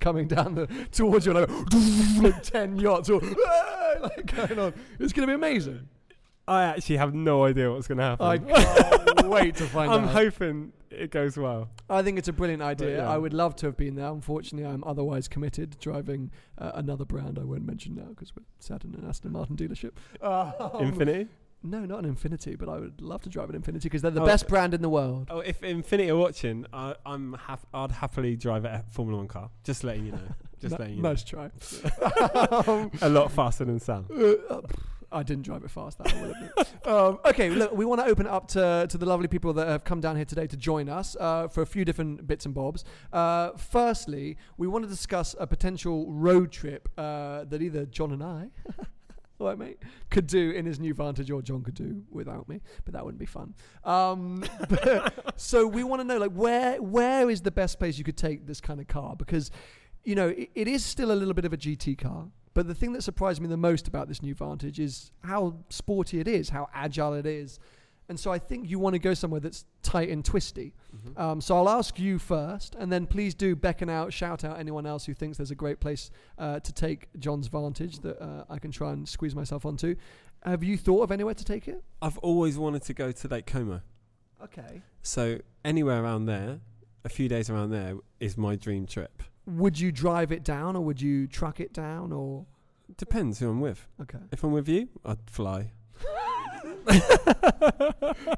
[0.00, 1.48] Coming down the towards you, like,
[2.22, 3.20] like ten yachts, or
[4.00, 4.74] like going on.
[4.98, 5.88] It's going to be amazing.
[6.46, 8.26] I actually have no idea what's going to happen.
[8.26, 10.00] I can't wait to find out.
[10.00, 11.70] I'm hoping it goes well.
[11.88, 12.98] I think it's a brilliant idea.
[12.98, 13.08] yeah.
[13.10, 14.08] I would love to have been there.
[14.08, 18.84] Unfortunately, I'm otherwise committed driving uh, another brand I won't mention now because we're sat
[18.84, 19.92] in an Aston Martin dealership.
[20.20, 20.52] Um,
[20.92, 21.28] Infiniti.
[21.64, 24.22] No, not an Infiniti, but I would love to drive an Infiniti because they're the
[24.22, 25.28] Oh, best brand in the world.
[25.30, 29.50] Oh, if Infiniti are watching, I, I'm hap- I'd happily drive a Formula One car.
[29.62, 30.18] Just letting you know.
[30.60, 31.50] Just letting you nice try.
[32.00, 32.90] know.
[33.02, 34.06] a lot faster than Sam.
[34.48, 34.60] Uh,
[35.10, 35.98] I didn't drive it fast.
[35.98, 36.52] That will admit.
[36.86, 39.68] um, okay, look, we want to open it up to, to the lovely people that
[39.68, 42.54] have come down here today to join us uh, for a few different bits and
[42.54, 42.84] bobs.
[43.12, 48.22] Uh, firstly, we want to discuss a potential road trip uh, that either John and
[48.22, 48.48] I.
[49.42, 49.78] All right, mate.
[50.08, 53.18] Could do in his new Vantage, or John could do without me, but that wouldn't
[53.18, 53.54] be fun.
[53.82, 58.04] Um, but- so we want to know, like, where where is the best place you
[58.04, 59.16] could take this kind of car?
[59.16, 59.50] Because,
[60.04, 62.28] you know, it, it is still a little bit of a GT car.
[62.54, 66.20] But the thing that surprised me the most about this new Vantage is how sporty
[66.20, 67.58] it is, how agile it is.
[68.08, 70.74] And so I think you want to go somewhere that's tight and twisty.
[71.16, 74.86] Um, so I'll ask you first, and then please do beckon out, shout out anyone
[74.86, 78.58] else who thinks there's a great place uh, to take John's Vantage that uh, I
[78.58, 79.94] can try and squeeze myself onto.
[80.44, 81.82] Have you thought of anywhere to take it?
[82.02, 83.80] I've always wanted to go to Lake Como.
[84.42, 84.82] Okay.
[85.02, 86.60] So anywhere around there,
[87.04, 89.22] a few days around there, is my dream trip.
[89.46, 92.46] Would you drive it down, or would you truck it down, or
[92.98, 93.86] Depends who I'm with.
[94.02, 94.18] okay?
[94.30, 95.72] If I'm with you, I'd fly.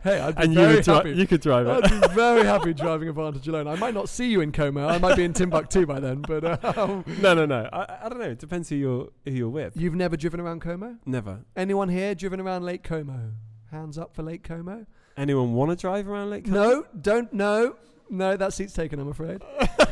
[0.02, 1.11] Hey, I'd be and you, very dri- happy.
[1.12, 1.85] you could drive it.
[1.85, 3.66] I'd be very happy driving a Vantage alone.
[3.66, 4.87] I might not see you in Como.
[4.87, 6.20] I might be in Timbuktu by then.
[6.20, 7.68] But um, no, no, no.
[7.72, 8.26] I, I don't know.
[8.30, 9.76] It depends who you're who you're with.
[9.76, 10.96] you've never driven around Como?
[11.07, 11.40] Never.
[11.57, 13.33] Anyone here driven around Lake Como?
[13.70, 14.85] Hands up for Lake Como.
[15.16, 16.59] Anyone want to drive around Lake Como?
[16.61, 17.33] No, don't.
[17.33, 17.76] No,
[18.11, 18.37] no.
[18.37, 19.00] That seat's taken.
[19.00, 19.40] I'm afraid.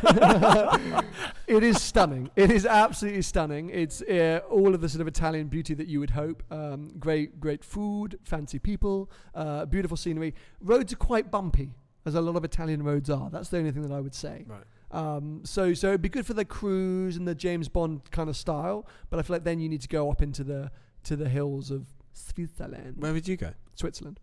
[1.46, 2.30] it is stunning.
[2.36, 3.70] It is absolutely stunning.
[3.70, 6.42] It's uh, all of the sort of Italian beauty that you would hope.
[6.50, 10.34] Um, great, great food, fancy people, uh, beautiful scenery.
[10.60, 11.70] Roads are quite bumpy,
[12.04, 13.30] as a lot of Italian roads are.
[13.30, 14.44] That's the only thing that I would say.
[14.46, 14.64] Right.
[14.90, 18.36] Um, so, so it'd be good for the cruise and the James Bond kind of
[18.36, 18.86] style.
[19.08, 20.70] But I feel like then you need to go up into the
[21.04, 23.52] to the hills of Switzerland, Where would you go?
[23.74, 24.20] Switzerland.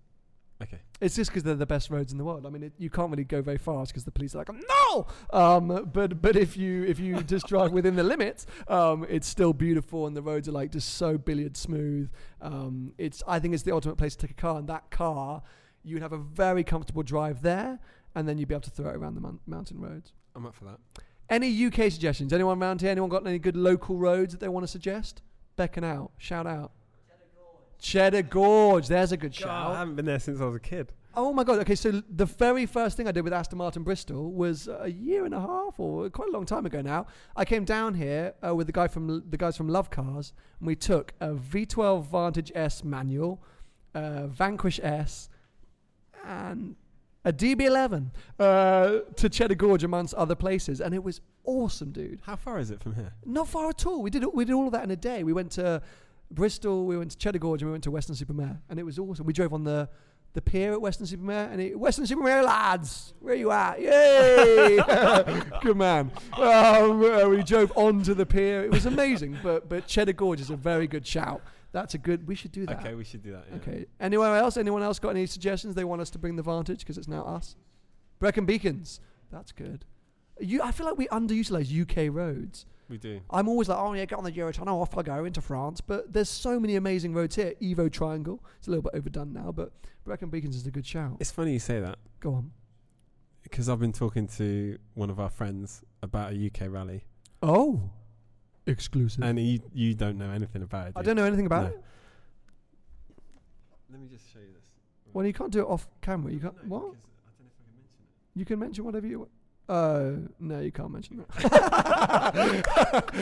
[0.61, 0.79] Okay.
[0.99, 2.45] It's just because they're the best roads in the world.
[2.45, 5.07] I mean, it, you can't really go very fast because the police are like, no.
[5.31, 9.53] Um, but but if you if you just drive within the limits, um, it's still
[9.53, 12.09] beautiful, and the roads are like just so billiard smooth.
[12.41, 15.41] Um, it's I think it's the ultimate place to take a car, and that car,
[15.83, 17.79] you'd have a very comfortable drive there,
[18.15, 20.11] and then you'd be able to throw it around the mon- mountain roads.
[20.35, 20.79] I'm up for that.
[21.29, 22.33] Any UK suggestions?
[22.33, 22.89] Anyone around here?
[22.89, 25.21] Anyone got any good local roads that they want to suggest?
[25.55, 26.71] Beckon out, shout out.
[27.79, 28.87] Cheddar Gorge.
[28.87, 30.93] There's a good God, I haven't been there since I was a kid.
[31.15, 31.59] Oh my god!
[31.59, 35.25] Okay, so the very first thing I did with Aston Martin Bristol was a year
[35.25, 37.07] and a half, or quite a long time ago now.
[37.35, 40.67] I came down here uh, with the guy from the guys from Love Cars, and
[40.67, 43.41] we took a V12 Vantage S manual,
[43.95, 45.29] uh, Vanquish S,
[46.23, 46.75] and
[47.25, 52.21] a DB11 uh, to Cheddar Gorge amongst other places, and it was awesome, dude.
[52.23, 53.13] How far is it from here?
[53.25, 54.01] Not far at all.
[54.01, 55.23] We did we did all of that in a day.
[55.23, 55.81] We went to
[56.31, 59.25] Bristol, we went to Cheddar Gorge, and we went to Weston-super-Mare, and it was awesome.
[59.25, 59.89] We drove on the
[60.33, 63.81] the pier at Weston-super-Mare, and it, Weston-super-Mare lads, where you at?
[63.81, 64.79] Yay!
[65.63, 66.11] Good man.
[66.33, 68.63] Um, uh, we drove onto the pier.
[68.63, 69.39] It was amazing.
[69.41, 71.41] But but Cheddar Gorge is a very good shout.
[71.71, 72.27] That's a good.
[72.27, 72.79] We should do that.
[72.79, 73.45] Okay, we should do that.
[73.49, 73.57] Yeah.
[73.57, 73.85] Okay.
[73.99, 74.57] Anywhere else?
[74.57, 75.75] Anyone else got any suggestions?
[75.75, 77.55] They want us to bring the Vantage because it's now us.
[78.19, 78.99] Brecon Beacons.
[79.31, 79.85] That's good.
[80.39, 82.65] You, I feel like we underutilize UK roads.
[82.89, 83.21] We do.
[83.29, 85.79] I'm always like, oh yeah, get on the Eurotunnel, off I go into France.
[85.79, 87.53] But there's so many amazing roads here.
[87.61, 88.43] Evo Triangle.
[88.57, 89.71] It's a little bit overdone now, but
[90.05, 91.17] Brecon Beacons is a good shout.
[91.19, 91.99] It's funny you say that.
[92.19, 92.51] Go on.
[93.43, 97.05] because I've been talking to one of our friends about a UK rally,
[97.43, 97.89] Oh,
[98.65, 99.23] exclusive.
[99.23, 100.93] and you you don't know anything about it.
[100.95, 101.69] I do don't know anything about No.
[101.69, 101.83] it.
[103.91, 104.65] Let me just show you this.
[105.13, 106.31] Well, you can't do it off camera.
[106.31, 106.55] You can't.
[106.63, 106.79] No, what?
[106.79, 106.99] I don't know if
[107.29, 107.99] I can mention
[108.35, 108.39] it.
[108.39, 109.31] You can mention whatever you want.
[109.69, 111.29] Uh, no, you can't mention that.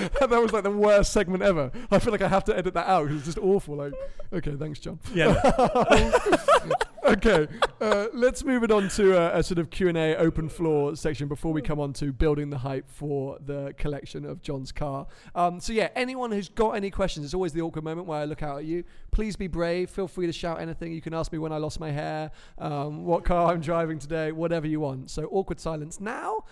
[0.30, 1.70] that was like the worst segment ever.
[1.92, 3.76] I feel like I have to edit that out because it's just awful.
[3.76, 3.92] Like,
[4.32, 4.98] okay, thanks, John.
[5.14, 5.34] Yeah.
[7.08, 7.48] okay,
[7.80, 10.96] uh, let's move it on to a, a sort of Q and A open floor
[10.96, 15.08] section before we come on to building the hype for the collection of John's car.
[15.34, 18.26] Um, so yeah, anyone who's got any questions, it's always the awkward moment where I
[18.26, 18.84] look out at you.
[19.12, 19.90] Please be brave.
[19.90, 20.92] Feel free to shout anything.
[20.92, 24.32] You can ask me when I lost my hair, um, what car I'm driving today,
[24.32, 25.10] whatever you want.
[25.10, 26.44] So awkward silence now.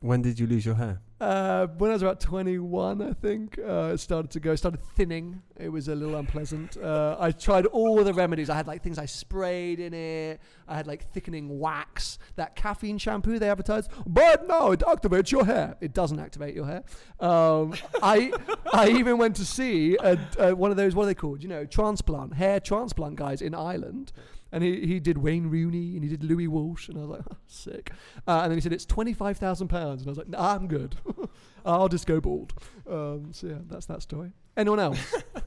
[0.00, 1.00] When did you lose your hair?
[1.20, 5.42] Uh, when I was about 21, I think, uh, it started to go, started thinning.
[5.56, 6.76] It was a little unpleasant.
[6.76, 8.48] Uh, I tried all the remedies.
[8.48, 10.40] I had like things I sprayed in it.
[10.68, 13.90] I had like thickening wax, that caffeine shampoo they advertised.
[14.06, 15.76] But no, it activates your hair.
[15.80, 16.84] It doesn't activate your hair.
[17.18, 18.32] Um, I
[18.72, 21.42] I even went to see a, a, one of those, what are they called?
[21.42, 24.12] You know, transplant, hair transplant guys in Ireland.
[24.50, 26.88] And he, he did Wayne Rooney and he did Louis Walsh.
[26.88, 27.92] And I was like, sick.
[28.26, 29.60] Uh, and then he said, it's £25,000.
[29.60, 30.96] And I was like, nah, I'm good.
[31.66, 32.54] I'll just go bald.
[32.88, 34.32] Um, so yeah, that's that story.
[34.56, 34.98] Anyone else?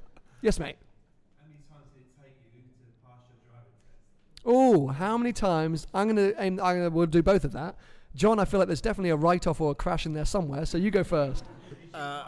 [0.41, 0.77] yes, mate.
[1.39, 4.45] How many times did it take you to pass your driving test?
[4.45, 5.87] Oh, how many times?
[5.93, 6.59] I'm gonna aim.
[6.61, 6.89] I'm gonna.
[6.89, 7.75] We'll do both of that.
[8.15, 10.65] John, I feel like there's definitely a write-off or a crash in there somewhere.
[10.65, 11.45] So you go first.
[11.93, 12.25] Uh,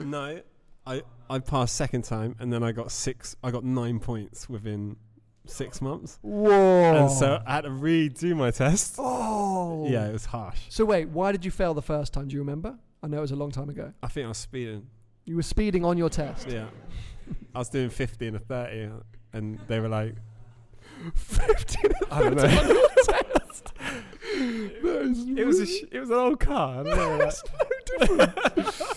[0.00, 0.40] no,
[0.86, 3.36] I I passed second time, and then I got six.
[3.42, 4.96] I got nine points within
[5.46, 6.50] six months, Whoa.
[6.50, 8.96] and so I had to redo my test.
[9.48, 9.86] Oh.
[9.88, 10.60] Yeah, it was harsh.
[10.68, 12.28] So wait, why did you fail the first time?
[12.28, 12.76] Do you remember?
[13.02, 13.92] I know it was a long time ago.
[14.02, 14.86] I think I was speeding.
[15.24, 16.48] You were speeding on your test.
[16.48, 16.66] Yeah,
[17.54, 18.90] I was doing fifty and a thirty,
[19.32, 20.14] and they were like,
[21.14, 22.42] 15 I don't know.
[22.44, 23.72] on your test.
[24.36, 26.80] That is it was a sh- it was an old car.
[26.80, 28.95] and they were like- That's no different.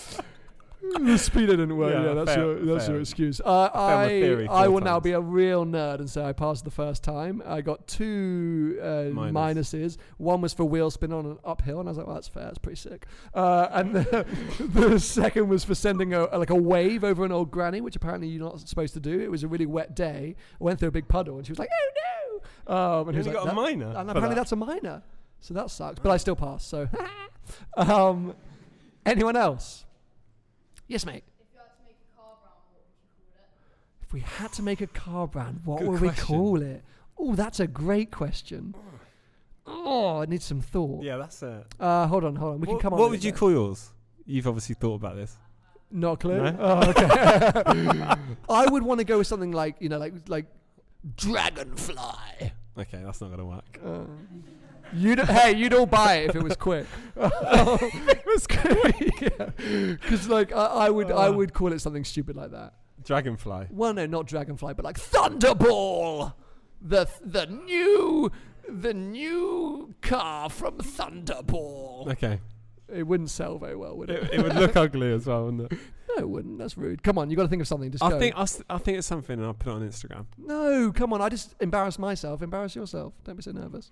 [0.98, 1.92] The speeder didn't work.
[1.94, 3.40] Yeah, Yeah, that's fail- your that's your excuse.
[3.44, 5.04] Uh, failed my I theory I four will now times.
[5.04, 7.42] be a real nerd and say I passed the first time.
[7.46, 9.72] I got two uh, Minus.
[9.72, 9.96] minuses.
[10.18, 12.44] One was for wheel spin on an uphill, and I was like, well, that's fair.
[12.44, 13.06] That's pretty sick.
[13.34, 14.26] Uh, and the,
[14.60, 18.28] the second was for sending a like a wave over an old granny, which apparently
[18.28, 19.20] you're not supposed to do.
[19.20, 20.34] It was a really wet day.
[20.60, 21.96] I went through a big puddle, and she was like, oh no.
[22.74, 24.34] Um, and You he was only like, got a "That- minor And apparently that.
[24.36, 25.02] that's a minor.
[25.40, 25.98] So that sucks.
[26.00, 26.68] But I still passed.
[26.68, 26.88] So,
[27.76, 28.34] um,
[29.06, 29.84] anyone else?
[30.90, 31.22] Yes, mate.
[34.02, 36.26] If we had to make a car brand, what Good would we question.
[36.26, 36.82] call it?
[37.16, 38.74] Oh, that's a great question.
[39.64, 41.04] Oh, it needs some thought.
[41.04, 41.64] yeah, that's it.
[41.78, 42.60] Uh, hold on, hold on.
[42.60, 42.98] We what can come on.
[42.98, 43.38] what with would it you then.
[43.38, 43.90] call yours?
[44.26, 45.36] You've obviously thought about this.
[45.92, 46.42] Not a clue.
[46.42, 46.56] No?
[46.58, 47.06] Oh, okay.
[48.48, 50.46] I would want to go with something like you know, like like
[51.16, 52.50] dragonfly.
[52.78, 53.78] Okay, that's not gonna work.
[53.84, 54.00] Uh,
[54.94, 56.86] you'd hey, you'd all buy it if it was quick.
[57.16, 59.56] it was quick,
[60.00, 61.32] because like I, I would I Uh.
[61.32, 62.74] would call it something stupid like that.
[63.04, 63.68] Dragonfly.
[63.70, 66.34] Well, no, not dragonfly, but like thunderball,
[66.80, 68.30] the the new
[68.68, 72.08] the new car from Thunderball.
[72.12, 72.40] Okay,
[72.92, 74.24] It wouldn't sell very well, would it?
[74.24, 75.78] it, it would look ugly as well, wouldn't it?
[76.08, 76.58] no, it wouldn't.
[76.58, 77.02] That's rude.
[77.02, 77.90] Come on, you got to think of something.
[77.90, 78.18] Just I go.
[78.18, 80.26] think I, I think it's something, and I'll put it on Instagram.
[80.38, 81.20] no, come on.
[81.20, 82.42] I just embarrass myself.
[82.42, 83.14] Embarrass yourself.
[83.24, 83.90] Don't be so nervous.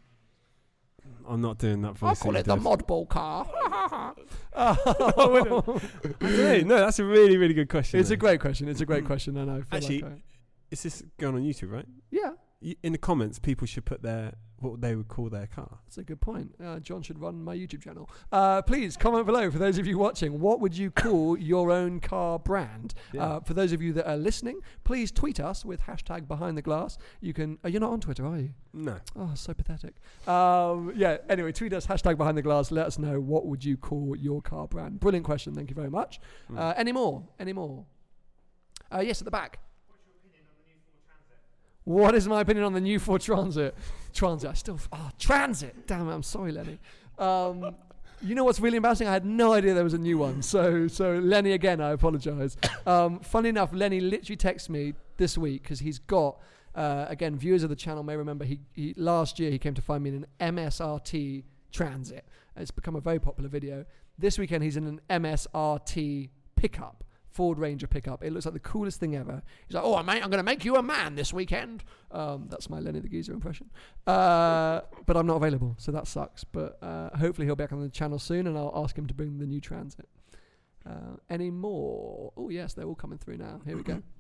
[1.29, 2.07] I'm not doing that for.
[2.07, 2.65] I'll call it the did.
[2.65, 3.47] modball car.
[4.57, 6.67] I don't.
[6.67, 8.01] No, that's a really, really good question.
[8.01, 8.69] It's a great question.
[8.69, 9.07] It's a great hmm.
[9.07, 10.23] question, I feel Actually, like I,
[10.71, 11.87] Is this going on YouTube, right?
[12.11, 15.79] yeah, Y- In the comments, people should put their what they would call their car.
[15.85, 16.53] that's a good point.
[16.61, 18.11] Uh, John should run my YouTube channel.
[18.33, 20.41] Uh, please comment below for those of you watching.
[20.41, 22.95] What would you call your own car brand?
[23.13, 23.23] Yeah.
[23.25, 26.63] Uh, for those of you that are listening, please tweet us with hashtag Behind the
[26.63, 26.99] Glass.
[27.21, 27.59] You can.
[27.63, 28.51] Oh, you're not on Twitter, are you?
[28.73, 28.97] No.
[29.17, 29.95] Oh, so pathetic.
[30.27, 31.19] Um, yeah.
[31.29, 32.73] Anyway, tweet us hashtag Behind the Glass.
[32.73, 34.99] Let us know what would you call your car brand.
[34.99, 35.55] Brilliant question.
[35.55, 36.19] Thank you very much.
[36.51, 36.59] Mm.
[36.59, 37.23] Uh, any more?
[37.39, 37.85] Any more?
[38.93, 39.61] Uh, yes, at the back.
[41.89, 43.75] What is my opinion on the new Ford Transit?
[44.13, 44.51] Transit.
[44.51, 44.79] I still.
[44.93, 45.87] Oh, Transit.
[45.87, 46.13] Damn it.
[46.13, 46.79] I'm sorry, Lenny.
[47.19, 47.75] Um,
[48.21, 49.09] you know what's really embarrassing?
[49.09, 50.43] I had no idea there was a new one.
[50.43, 51.81] So, so Lenny again.
[51.81, 52.59] I apologise.
[52.87, 56.39] Um, funny enough, Lenny literally texted me this week because he's got.
[56.75, 59.83] Uh, again, viewers of the channel may remember he, he last year he came to
[59.83, 62.27] find me in an MSRT Transit.
[62.55, 63.87] It's become a very popular video.
[64.19, 67.03] This weekend he's in an MSRT pickup.
[67.31, 68.25] Ford Ranger pickup.
[68.25, 69.43] It looks like the coolest thing ever.
[69.67, 72.81] He's like, "Oh, I'm going to make you a man this weekend." Um, that's my
[72.81, 73.71] Lenny the Geezer impression.
[74.07, 76.45] Uh, but I'm not available, so that sucks.
[76.45, 79.15] But uh, hopefully he'll be back on the channel soon, and I'll ask him to
[79.15, 80.09] bring the new Transit.
[80.87, 82.33] Uh, any more?
[82.37, 83.61] Oh yes, they're all coming through now.
[83.65, 84.03] Here we go.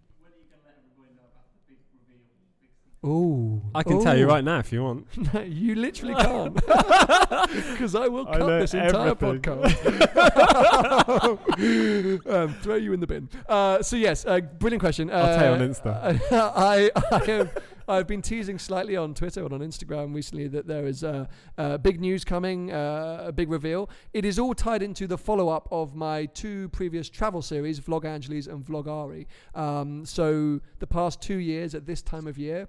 [3.06, 3.62] Ooh.
[3.74, 4.28] I can tell you Ooh.
[4.28, 5.06] right now if you want.
[5.34, 6.54] No, you literally can't.
[7.70, 9.40] Because I will I cut know this entire everything.
[9.40, 9.78] podcast.
[12.30, 13.28] um, throw you in the bin.
[13.48, 15.10] Uh, so yes, uh, brilliant question.
[15.10, 16.20] Uh, I'll tell you on Insta.
[16.32, 17.62] I, I have.
[17.88, 21.24] I've been teasing slightly on Twitter and on Instagram recently that there is uh,
[21.56, 23.88] uh, big news coming, uh, a big reveal.
[24.12, 28.04] It is all tied into the follow up of my two previous travel series, Vlog
[28.04, 29.24] Angeles and Vlogari.
[29.54, 32.68] Um, so, the past two years at this time of year,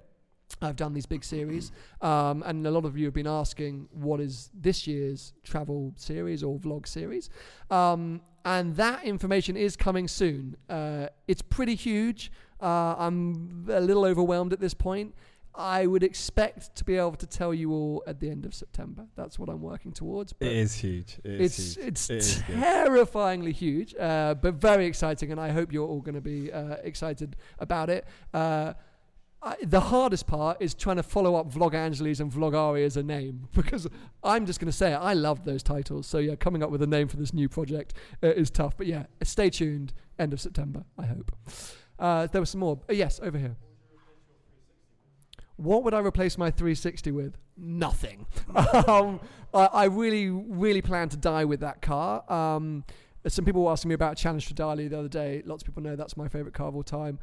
[0.62, 4.20] I've done these big series, um, and a lot of you have been asking what
[4.20, 7.30] is this year's travel series or vlog series,
[7.70, 10.56] um, and that information is coming soon.
[10.68, 12.30] Uh, it's pretty huge.
[12.60, 15.14] Uh, I'm a little overwhelmed at this point.
[15.54, 19.06] I would expect to be able to tell you all at the end of September.
[19.16, 20.32] That's what I'm working towards.
[20.32, 21.18] but It is huge.
[21.24, 22.18] It is it's huge.
[22.18, 26.20] it's It terrifyingly huge, uh, but very exciting, and I hope you're all going to
[26.20, 28.06] be uh, excited about it.
[29.42, 32.96] I, the hardest part is trying to follow up Vlog Angeles and Vlog Ari as
[32.96, 33.86] a name because
[34.22, 34.96] I'm just going to say it.
[34.96, 37.94] I loved those titles, so yeah, coming up with a name for this new project
[38.22, 38.76] uh, is tough.
[38.76, 39.92] But yeah, stay tuned.
[40.18, 41.32] End of September, I hope.
[41.98, 42.80] Uh, there was some more.
[42.88, 43.56] Uh, yes, over here.
[45.56, 47.36] What would I replace my 360 with?
[47.56, 48.26] Nothing.
[48.86, 49.20] um,
[49.52, 52.30] I, I really, really plan to die with that car.
[52.32, 52.84] Um,
[53.28, 55.42] some people were asking me about Challenge Stradale the other day.
[55.44, 57.18] Lots of people know that's my favorite car of all time.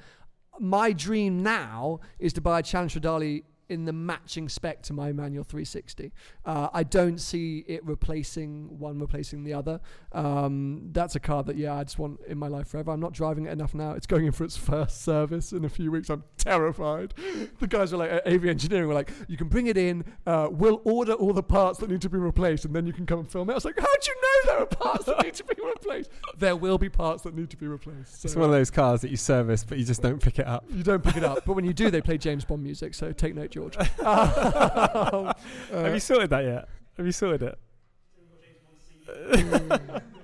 [0.60, 5.12] My dream now is to buy a Challenge Stradale in the matching spec to my
[5.12, 6.12] manual 360.
[6.46, 9.80] Uh, I don't see it replacing one replacing the other.
[10.12, 12.92] Um, that's a car that yeah I just want in my life forever.
[12.92, 13.92] I'm not driving it enough now.
[13.92, 16.10] It's going in for its first service in a few weeks.
[16.10, 17.14] I'm terrified.
[17.60, 20.06] The guys were like at AV Engineering were like, you can bring it in.
[20.26, 23.06] Uh, we'll order all the parts that need to be replaced, and then you can
[23.06, 23.54] come and film it.
[23.54, 26.10] I was like, how do you know there are parts that need to be replaced?
[26.38, 28.24] There will be parts that need to be replaced.
[28.26, 30.66] It's one of those cars that you service, but you just don't pick it up.
[30.70, 32.94] you don't pick it up, but when you do, they play James Bond music.
[32.94, 33.76] So take note, George.
[34.00, 36.70] Um, Have you sorted that yet?
[36.98, 37.58] Have you sorted it?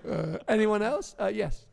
[0.10, 1.16] uh, anyone else?
[1.20, 1.66] Uh, yes.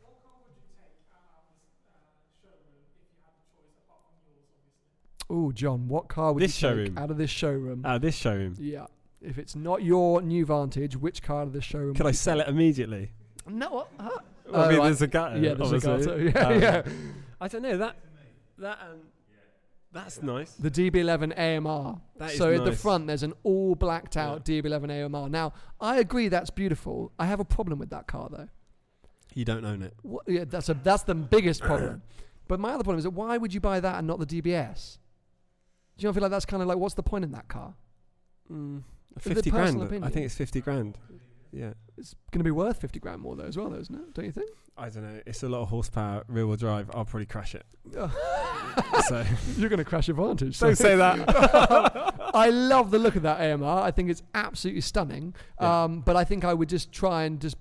[5.29, 6.97] Oh, John, what car would This you take showroom.
[6.97, 7.81] out of this showroom?
[7.85, 8.55] Ah, this showroom.
[8.59, 8.85] yeah.
[9.21, 11.93] If it's not your new Vantage, which car out of this showroom?
[11.93, 13.11] Could I sell it immediately?
[13.47, 13.85] No.
[13.99, 14.09] Huh?
[14.49, 15.37] Well, I mean, Oh, I- there's a gutter.
[15.37, 16.31] yeah, there's a obviously.
[16.31, 16.39] Gato.
[16.39, 16.81] Yeah, Um, yeah.
[17.39, 17.95] I don't know that.
[18.57, 18.97] That um,
[19.93, 20.51] that's nice.
[20.53, 22.01] The DB11 AMR.
[22.17, 22.81] That is so at the nice.
[22.81, 25.29] front, there's an all blacked out DB11 AMR.
[25.29, 27.11] Now, I agree that's beautiful.
[27.19, 28.47] I have a problem with that car though.
[29.33, 29.93] You don't own it.
[30.01, 32.01] What, yeah, that's a that's the biggest problem.
[32.47, 34.97] but my other problem is that why would you buy that and not the DBS?
[35.97, 37.73] Do you not feel like that's kind of like what's the point in that car?
[38.51, 38.83] Mm,
[39.19, 40.05] Fifty personal grand.
[40.05, 40.97] I think it's fifty grand.
[41.51, 41.73] Yeah.
[41.97, 44.13] It's going to be worth fifty grand more though as well, though, isn't it?
[44.13, 44.49] Don't you think?
[44.77, 45.21] I don't know.
[45.25, 46.89] It's a lot of horsepower, rear wheel drive.
[46.93, 47.65] I'll probably crash it.
[49.07, 49.23] so
[49.57, 50.57] You're going to crash your Vantage.
[50.59, 52.13] don't say that.
[52.33, 53.65] I love the look of that AMR.
[53.65, 55.35] I think it's absolutely stunning.
[55.59, 55.83] Yeah.
[55.83, 57.57] Um, but I think I would just try and just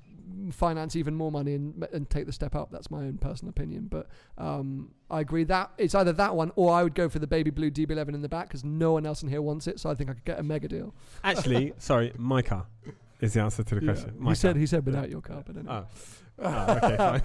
[0.52, 2.70] finance even more money and, and take the step up.
[2.70, 3.88] That's my own personal opinion.
[3.90, 4.06] But
[4.38, 7.50] um, I agree that it's either that one or I would go for the baby
[7.50, 9.80] blue DB11 in the back because no one else in here wants it.
[9.80, 10.94] So I think I could get a mega deal.
[11.24, 12.66] Actually, sorry, my car
[13.20, 13.92] is the answer to the Yeah.
[13.92, 14.14] question.
[14.14, 15.82] He My said he said without your car, but anyway.
[15.82, 15.86] Oh.
[16.38, 17.22] oh, okay, fine.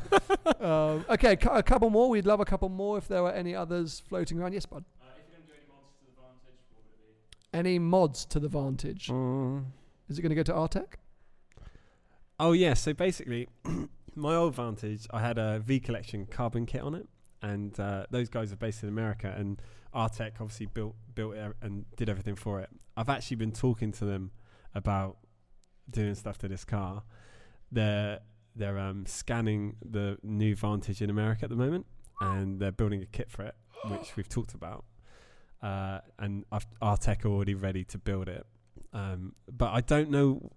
[0.70, 2.10] um, okay, cou- a couple more.
[2.10, 4.54] We'd love a couple more if there were any others floating around.
[4.54, 4.84] Yes, bud.
[5.02, 7.58] Uh, if you're going to do any mods to the Vantage, what would it be?
[7.58, 9.08] Any mods to the Vantage?
[9.08, 9.66] Mm.
[10.10, 10.96] Is it going to go to Artec?
[12.40, 13.48] Oh yeah, so basically,
[14.16, 17.08] my old Vantage, I had a V Collection carbon kit on it,
[17.42, 19.62] and uh, those guys are based in America, and
[19.96, 22.70] Artec obviously built built it and did everything for it.
[22.98, 24.32] I've actually been talking to them
[24.74, 25.18] about
[25.90, 27.04] doing stuff to this car.
[27.72, 28.20] They're
[28.56, 31.86] they're um, scanning the new Vantage in America at the moment,
[32.22, 33.56] and they're building a kit for it,
[33.90, 34.86] which we've talked about.
[35.62, 38.46] Uh, and I've, Artec are already ready to build it,
[38.94, 40.52] um, but I don't know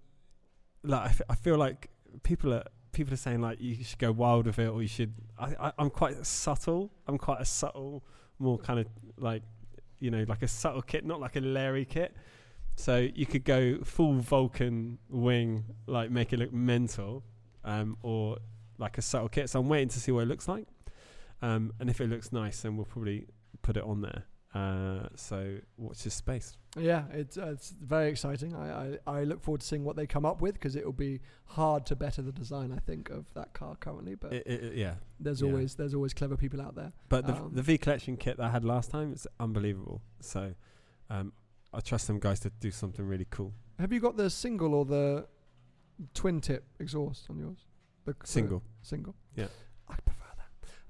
[0.85, 1.91] like I, f- I feel like
[2.23, 5.15] people are people are saying like you should go wild with it or you should
[5.39, 8.05] I, I I'm quite subtle I'm quite a subtle
[8.39, 8.87] more kind of
[9.19, 9.43] like
[10.01, 12.15] you know like a subtle kit not like a Larry kit
[12.79, 17.25] so you could go full Vulcan wing like make it look mental
[17.65, 18.39] um or
[18.79, 20.69] like a subtle kit so I'm waiting to see what it looks like
[21.43, 23.27] um and if it looks nice then we'll probably
[23.63, 24.23] put it on there
[24.55, 28.55] uh so watch this space Yeah, it's uh, it's very exciting.
[28.55, 31.01] I, I, I look forward to seeing what they come up with because it will
[31.09, 32.73] be hard to better the design.
[32.73, 35.49] I think of that car currently, but It- it- yeah there's yeah.
[35.49, 36.93] always there's always clever people out there.
[37.09, 40.01] But the, Um, the V collection kit that I had last time is unbelievable.
[40.21, 40.55] So
[41.11, 41.33] um,
[41.73, 43.53] I trust them guys to do something really cool.
[43.79, 45.27] Have you got the single or the
[46.15, 47.59] twin tip exhaust on yours?
[48.05, 48.63] The Single.
[48.83, 49.15] single.
[49.37, 49.49] Yeah.
[49.89, 50.25] I prefer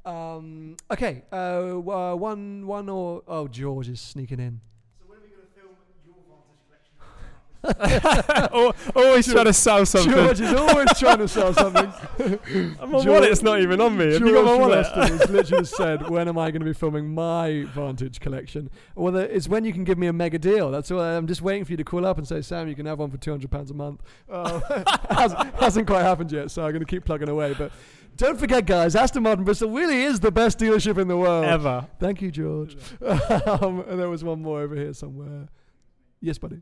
[0.04, 0.10] that.
[0.10, 4.60] Um, okay, uh, uh, one, one or oh, George is sneaking in.
[5.00, 5.74] So when are we going to film
[6.06, 6.14] your
[7.62, 8.48] Vantage collection?
[8.52, 10.12] Al- Always trying to sell something.
[10.12, 11.92] George is always trying to sell something.
[12.80, 14.12] my George- wallet's not even on me.
[14.12, 14.86] Have you got my wallet?
[14.86, 19.48] Has literally said, "When am I going to be filming my Vantage collection?" Well, it's
[19.48, 20.70] when you can give me a mega deal.
[20.70, 21.00] That's all.
[21.00, 23.10] I'm just waiting for you to call up and say, "Sam, you can have one
[23.10, 24.60] for two hundred pounds a month." Uh,
[25.10, 27.54] hasn't, hasn't quite happened yet, so I'm going to keep plugging away.
[27.56, 27.72] But
[28.16, 31.44] don't forget, guys, Aston Martin Bristol really is the best dealership in the world.
[31.44, 31.86] Ever.
[32.00, 32.76] Thank you, George.
[33.02, 35.48] um, and there was one more over here somewhere.
[36.20, 36.60] Yes, buddy.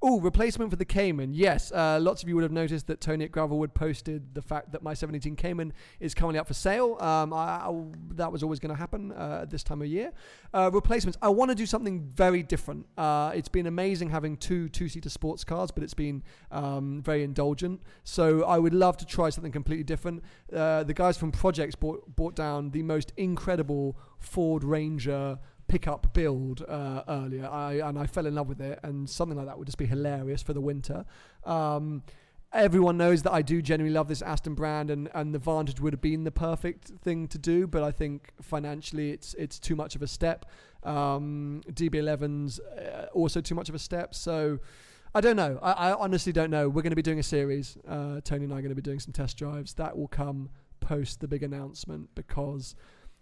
[0.00, 1.34] Oh, replacement for the Cayman.
[1.34, 4.70] Yes, uh, lots of you would have noticed that Tony at Gravelwood posted the fact
[4.70, 6.96] that my 17 Cayman is currently up for sale.
[7.00, 7.84] Um, I, I-
[8.14, 10.12] that was always going to happen uh, at this time of year.
[10.54, 11.18] Uh, replacements.
[11.20, 12.86] I want to do something very different.
[12.96, 16.22] Uh, it's been amazing having two two-seater sports cars, but it's been
[16.52, 17.82] um, very indulgent.
[18.04, 20.22] So I would love to try something completely different.
[20.54, 25.38] Uh, the guys from Projects bought, bought down the most incredible Ford Ranger
[25.68, 28.80] pickup build uh, earlier, I, and I fell in love with it.
[28.82, 31.04] And something like that would just be hilarious for the winter.
[31.44, 32.02] Um,
[32.52, 35.92] everyone knows that I do genuinely love this Aston brand, and, and the Vantage would
[35.92, 37.66] have been the perfect thing to do.
[37.66, 40.46] But I think financially, it's it's too much of a step.
[40.82, 44.14] Um, DB11's uh, also too much of a step.
[44.14, 44.58] So.
[45.14, 45.58] I don't know.
[45.62, 46.68] I, I honestly don't know.
[46.68, 47.78] We're going to be doing a series.
[47.88, 49.72] Uh, Tony and I are going to be doing some test drives.
[49.72, 50.50] That will come
[50.80, 52.74] post the big announcement because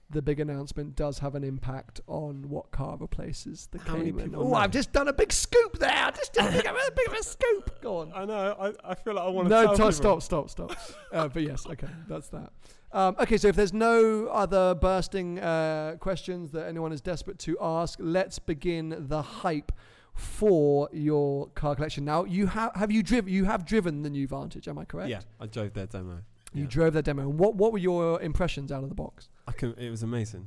[0.08, 4.40] the big announcement does have an impact on what car replaces the How many people
[4.40, 4.54] Oh, know?
[4.54, 5.90] I've just done a big scoop there.
[5.90, 7.80] I just did a big, a big of a scoop.
[7.80, 8.12] Go on.
[8.14, 8.56] I know.
[8.58, 9.54] I, I feel like I want to.
[9.64, 10.76] No, t- stop, stop, stop.
[11.12, 12.52] uh, but yes, okay, that's that.
[12.92, 17.56] Um, okay, so if there's no other bursting uh, questions that anyone is desperate to
[17.60, 19.72] ask, let's begin the hype
[20.14, 22.04] for your car collection.
[22.04, 24.66] Now, you have have you driven you have driven the new Vantage?
[24.68, 25.10] Am I correct?
[25.10, 26.20] Yeah, I drove their demo.
[26.56, 26.68] You yeah.
[26.68, 27.22] drove that demo.
[27.22, 29.74] And what what were your impressions out of the box I can.
[29.78, 30.46] It was amazing,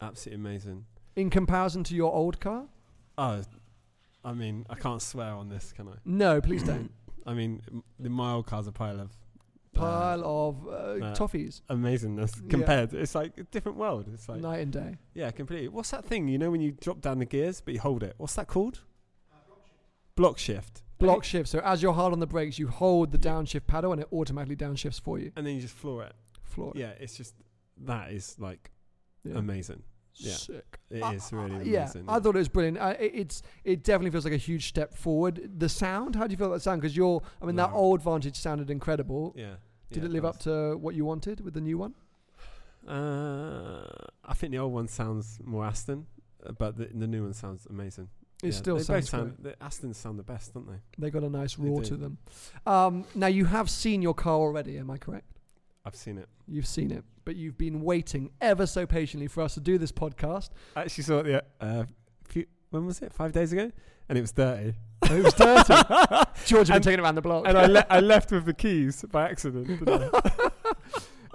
[0.00, 0.84] absolutely amazing.
[1.14, 2.64] in comparison to your old car?
[3.16, 3.42] Oh,
[4.24, 5.92] I mean, I can't swear on this, can I?
[6.04, 6.90] No, please don't.
[7.26, 7.62] I mean,
[7.98, 9.16] the my old car's a pile of
[9.76, 12.48] Pile uh, of uh, uh, toffees, amazingness Yeah.
[12.48, 12.94] compared.
[12.94, 14.06] It's like a different world.
[14.12, 14.96] It's like night and day.
[15.14, 15.68] yeah, completely.
[15.68, 16.28] What's that thing?
[16.28, 18.14] You know when you drop down the gears but you hold it?
[18.16, 18.80] What's that called?
[20.14, 20.82] Block shift.
[20.98, 21.48] Block shift.
[21.48, 24.56] So as you're hard on the brakes, you hold the downshift paddle, and it automatically
[24.56, 25.30] downshifts for you.
[25.36, 26.14] And then you just floor it.
[26.42, 26.72] Floor.
[26.74, 26.78] it.
[26.80, 27.34] Yeah, it's just
[27.84, 28.70] that is like
[29.24, 29.34] Yeah.
[29.38, 29.82] amazing.
[30.14, 30.32] yeah.
[30.34, 30.78] Sick.
[30.90, 32.04] It is I- really I- amazing.
[32.06, 32.78] Yeah, I thought it was brilliant.
[32.78, 35.50] Uh, it, it's it definitely feels like a huge step forward.
[35.58, 36.80] The sound, how do you feel about the sound?
[36.80, 37.76] Because you're, I mean, that Loud.
[37.78, 39.34] old Vantage sounded incredible.
[39.36, 39.56] Yeah.
[39.92, 41.94] Did it live up to what you wanted with the new one?
[42.88, 43.84] Uh,
[44.24, 46.06] I think the old one sounds more Aston,
[46.44, 48.08] uh, but the, the new one sounds amazing.
[48.48, 49.42] It still they sounds both sound.
[49.42, 49.58] great.
[49.58, 50.78] The Astons sound the best, don't they?
[50.98, 51.88] They got a nice They roar do.
[51.88, 52.18] to them.
[52.66, 54.78] Um, now you have seen your car already.
[54.78, 55.40] Am I correct?
[55.84, 56.28] I've seen it.
[56.48, 59.92] You've seen it, but you've been waiting ever so patiently for us to do this
[59.92, 60.50] podcast.
[60.74, 61.84] I actually saw it the uh,
[62.24, 62.46] few.
[62.70, 63.12] When was it?
[63.12, 63.70] Five days ago,
[64.08, 64.74] and it was dirty.
[65.08, 65.74] It was dirty.
[66.46, 67.46] George had been And- taking it around the block.
[67.46, 69.68] and I, le- I left with the keys by accident.
[69.68, 70.20] didn't I?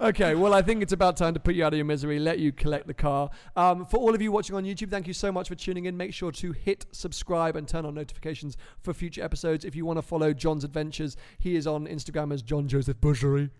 [0.02, 2.40] Okay, well, I think it's about time to put you out of your misery, let
[2.40, 3.30] you collect the car.
[3.54, 5.96] Um, for all of you watching on YouTube, thank you so much for tuning in.
[5.96, 9.64] Make sure to hit subscribe and turn on notifications for future episodes.
[9.64, 13.50] If you want to follow John's adventures, he is on Instagram as John Joseph Bushery.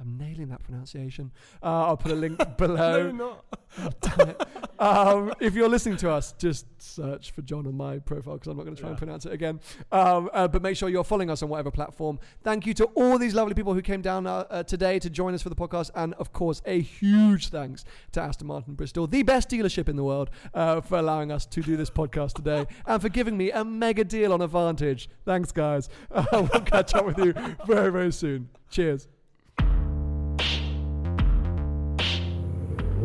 [0.00, 1.30] I'm nailing that pronunciation.
[1.62, 3.10] Uh, I'll put a link below.
[3.12, 3.38] no,
[3.78, 4.00] not.
[4.00, 4.42] Damn it.
[4.80, 8.56] um, if you're listening to us, just search for John on my profile because I'm
[8.56, 9.60] not going to try and pronounce it again.
[9.92, 12.18] Um, uh, but make sure you're following us on whatever platform.
[12.42, 15.32] Thank you to all these lovely people who came down uh, uh, today to join
[15.32, 15.90] us for the podcast.
[15.94, 20.04] And of course, a huge thanks to Aston Martin Bristol, the best dealership in the
[20.04, 23.64] world, uh, for allowing us to do this podcast today and for giving me a
[23.64, 25.08] mega deal on a Vantage.
[25.24, 25.88] Thanks, guys.
[26.10, 27.32] Uh, we'll catch up with you
[27.64, 28.48] very, very soon.
[28.70, 29.06] Cheers.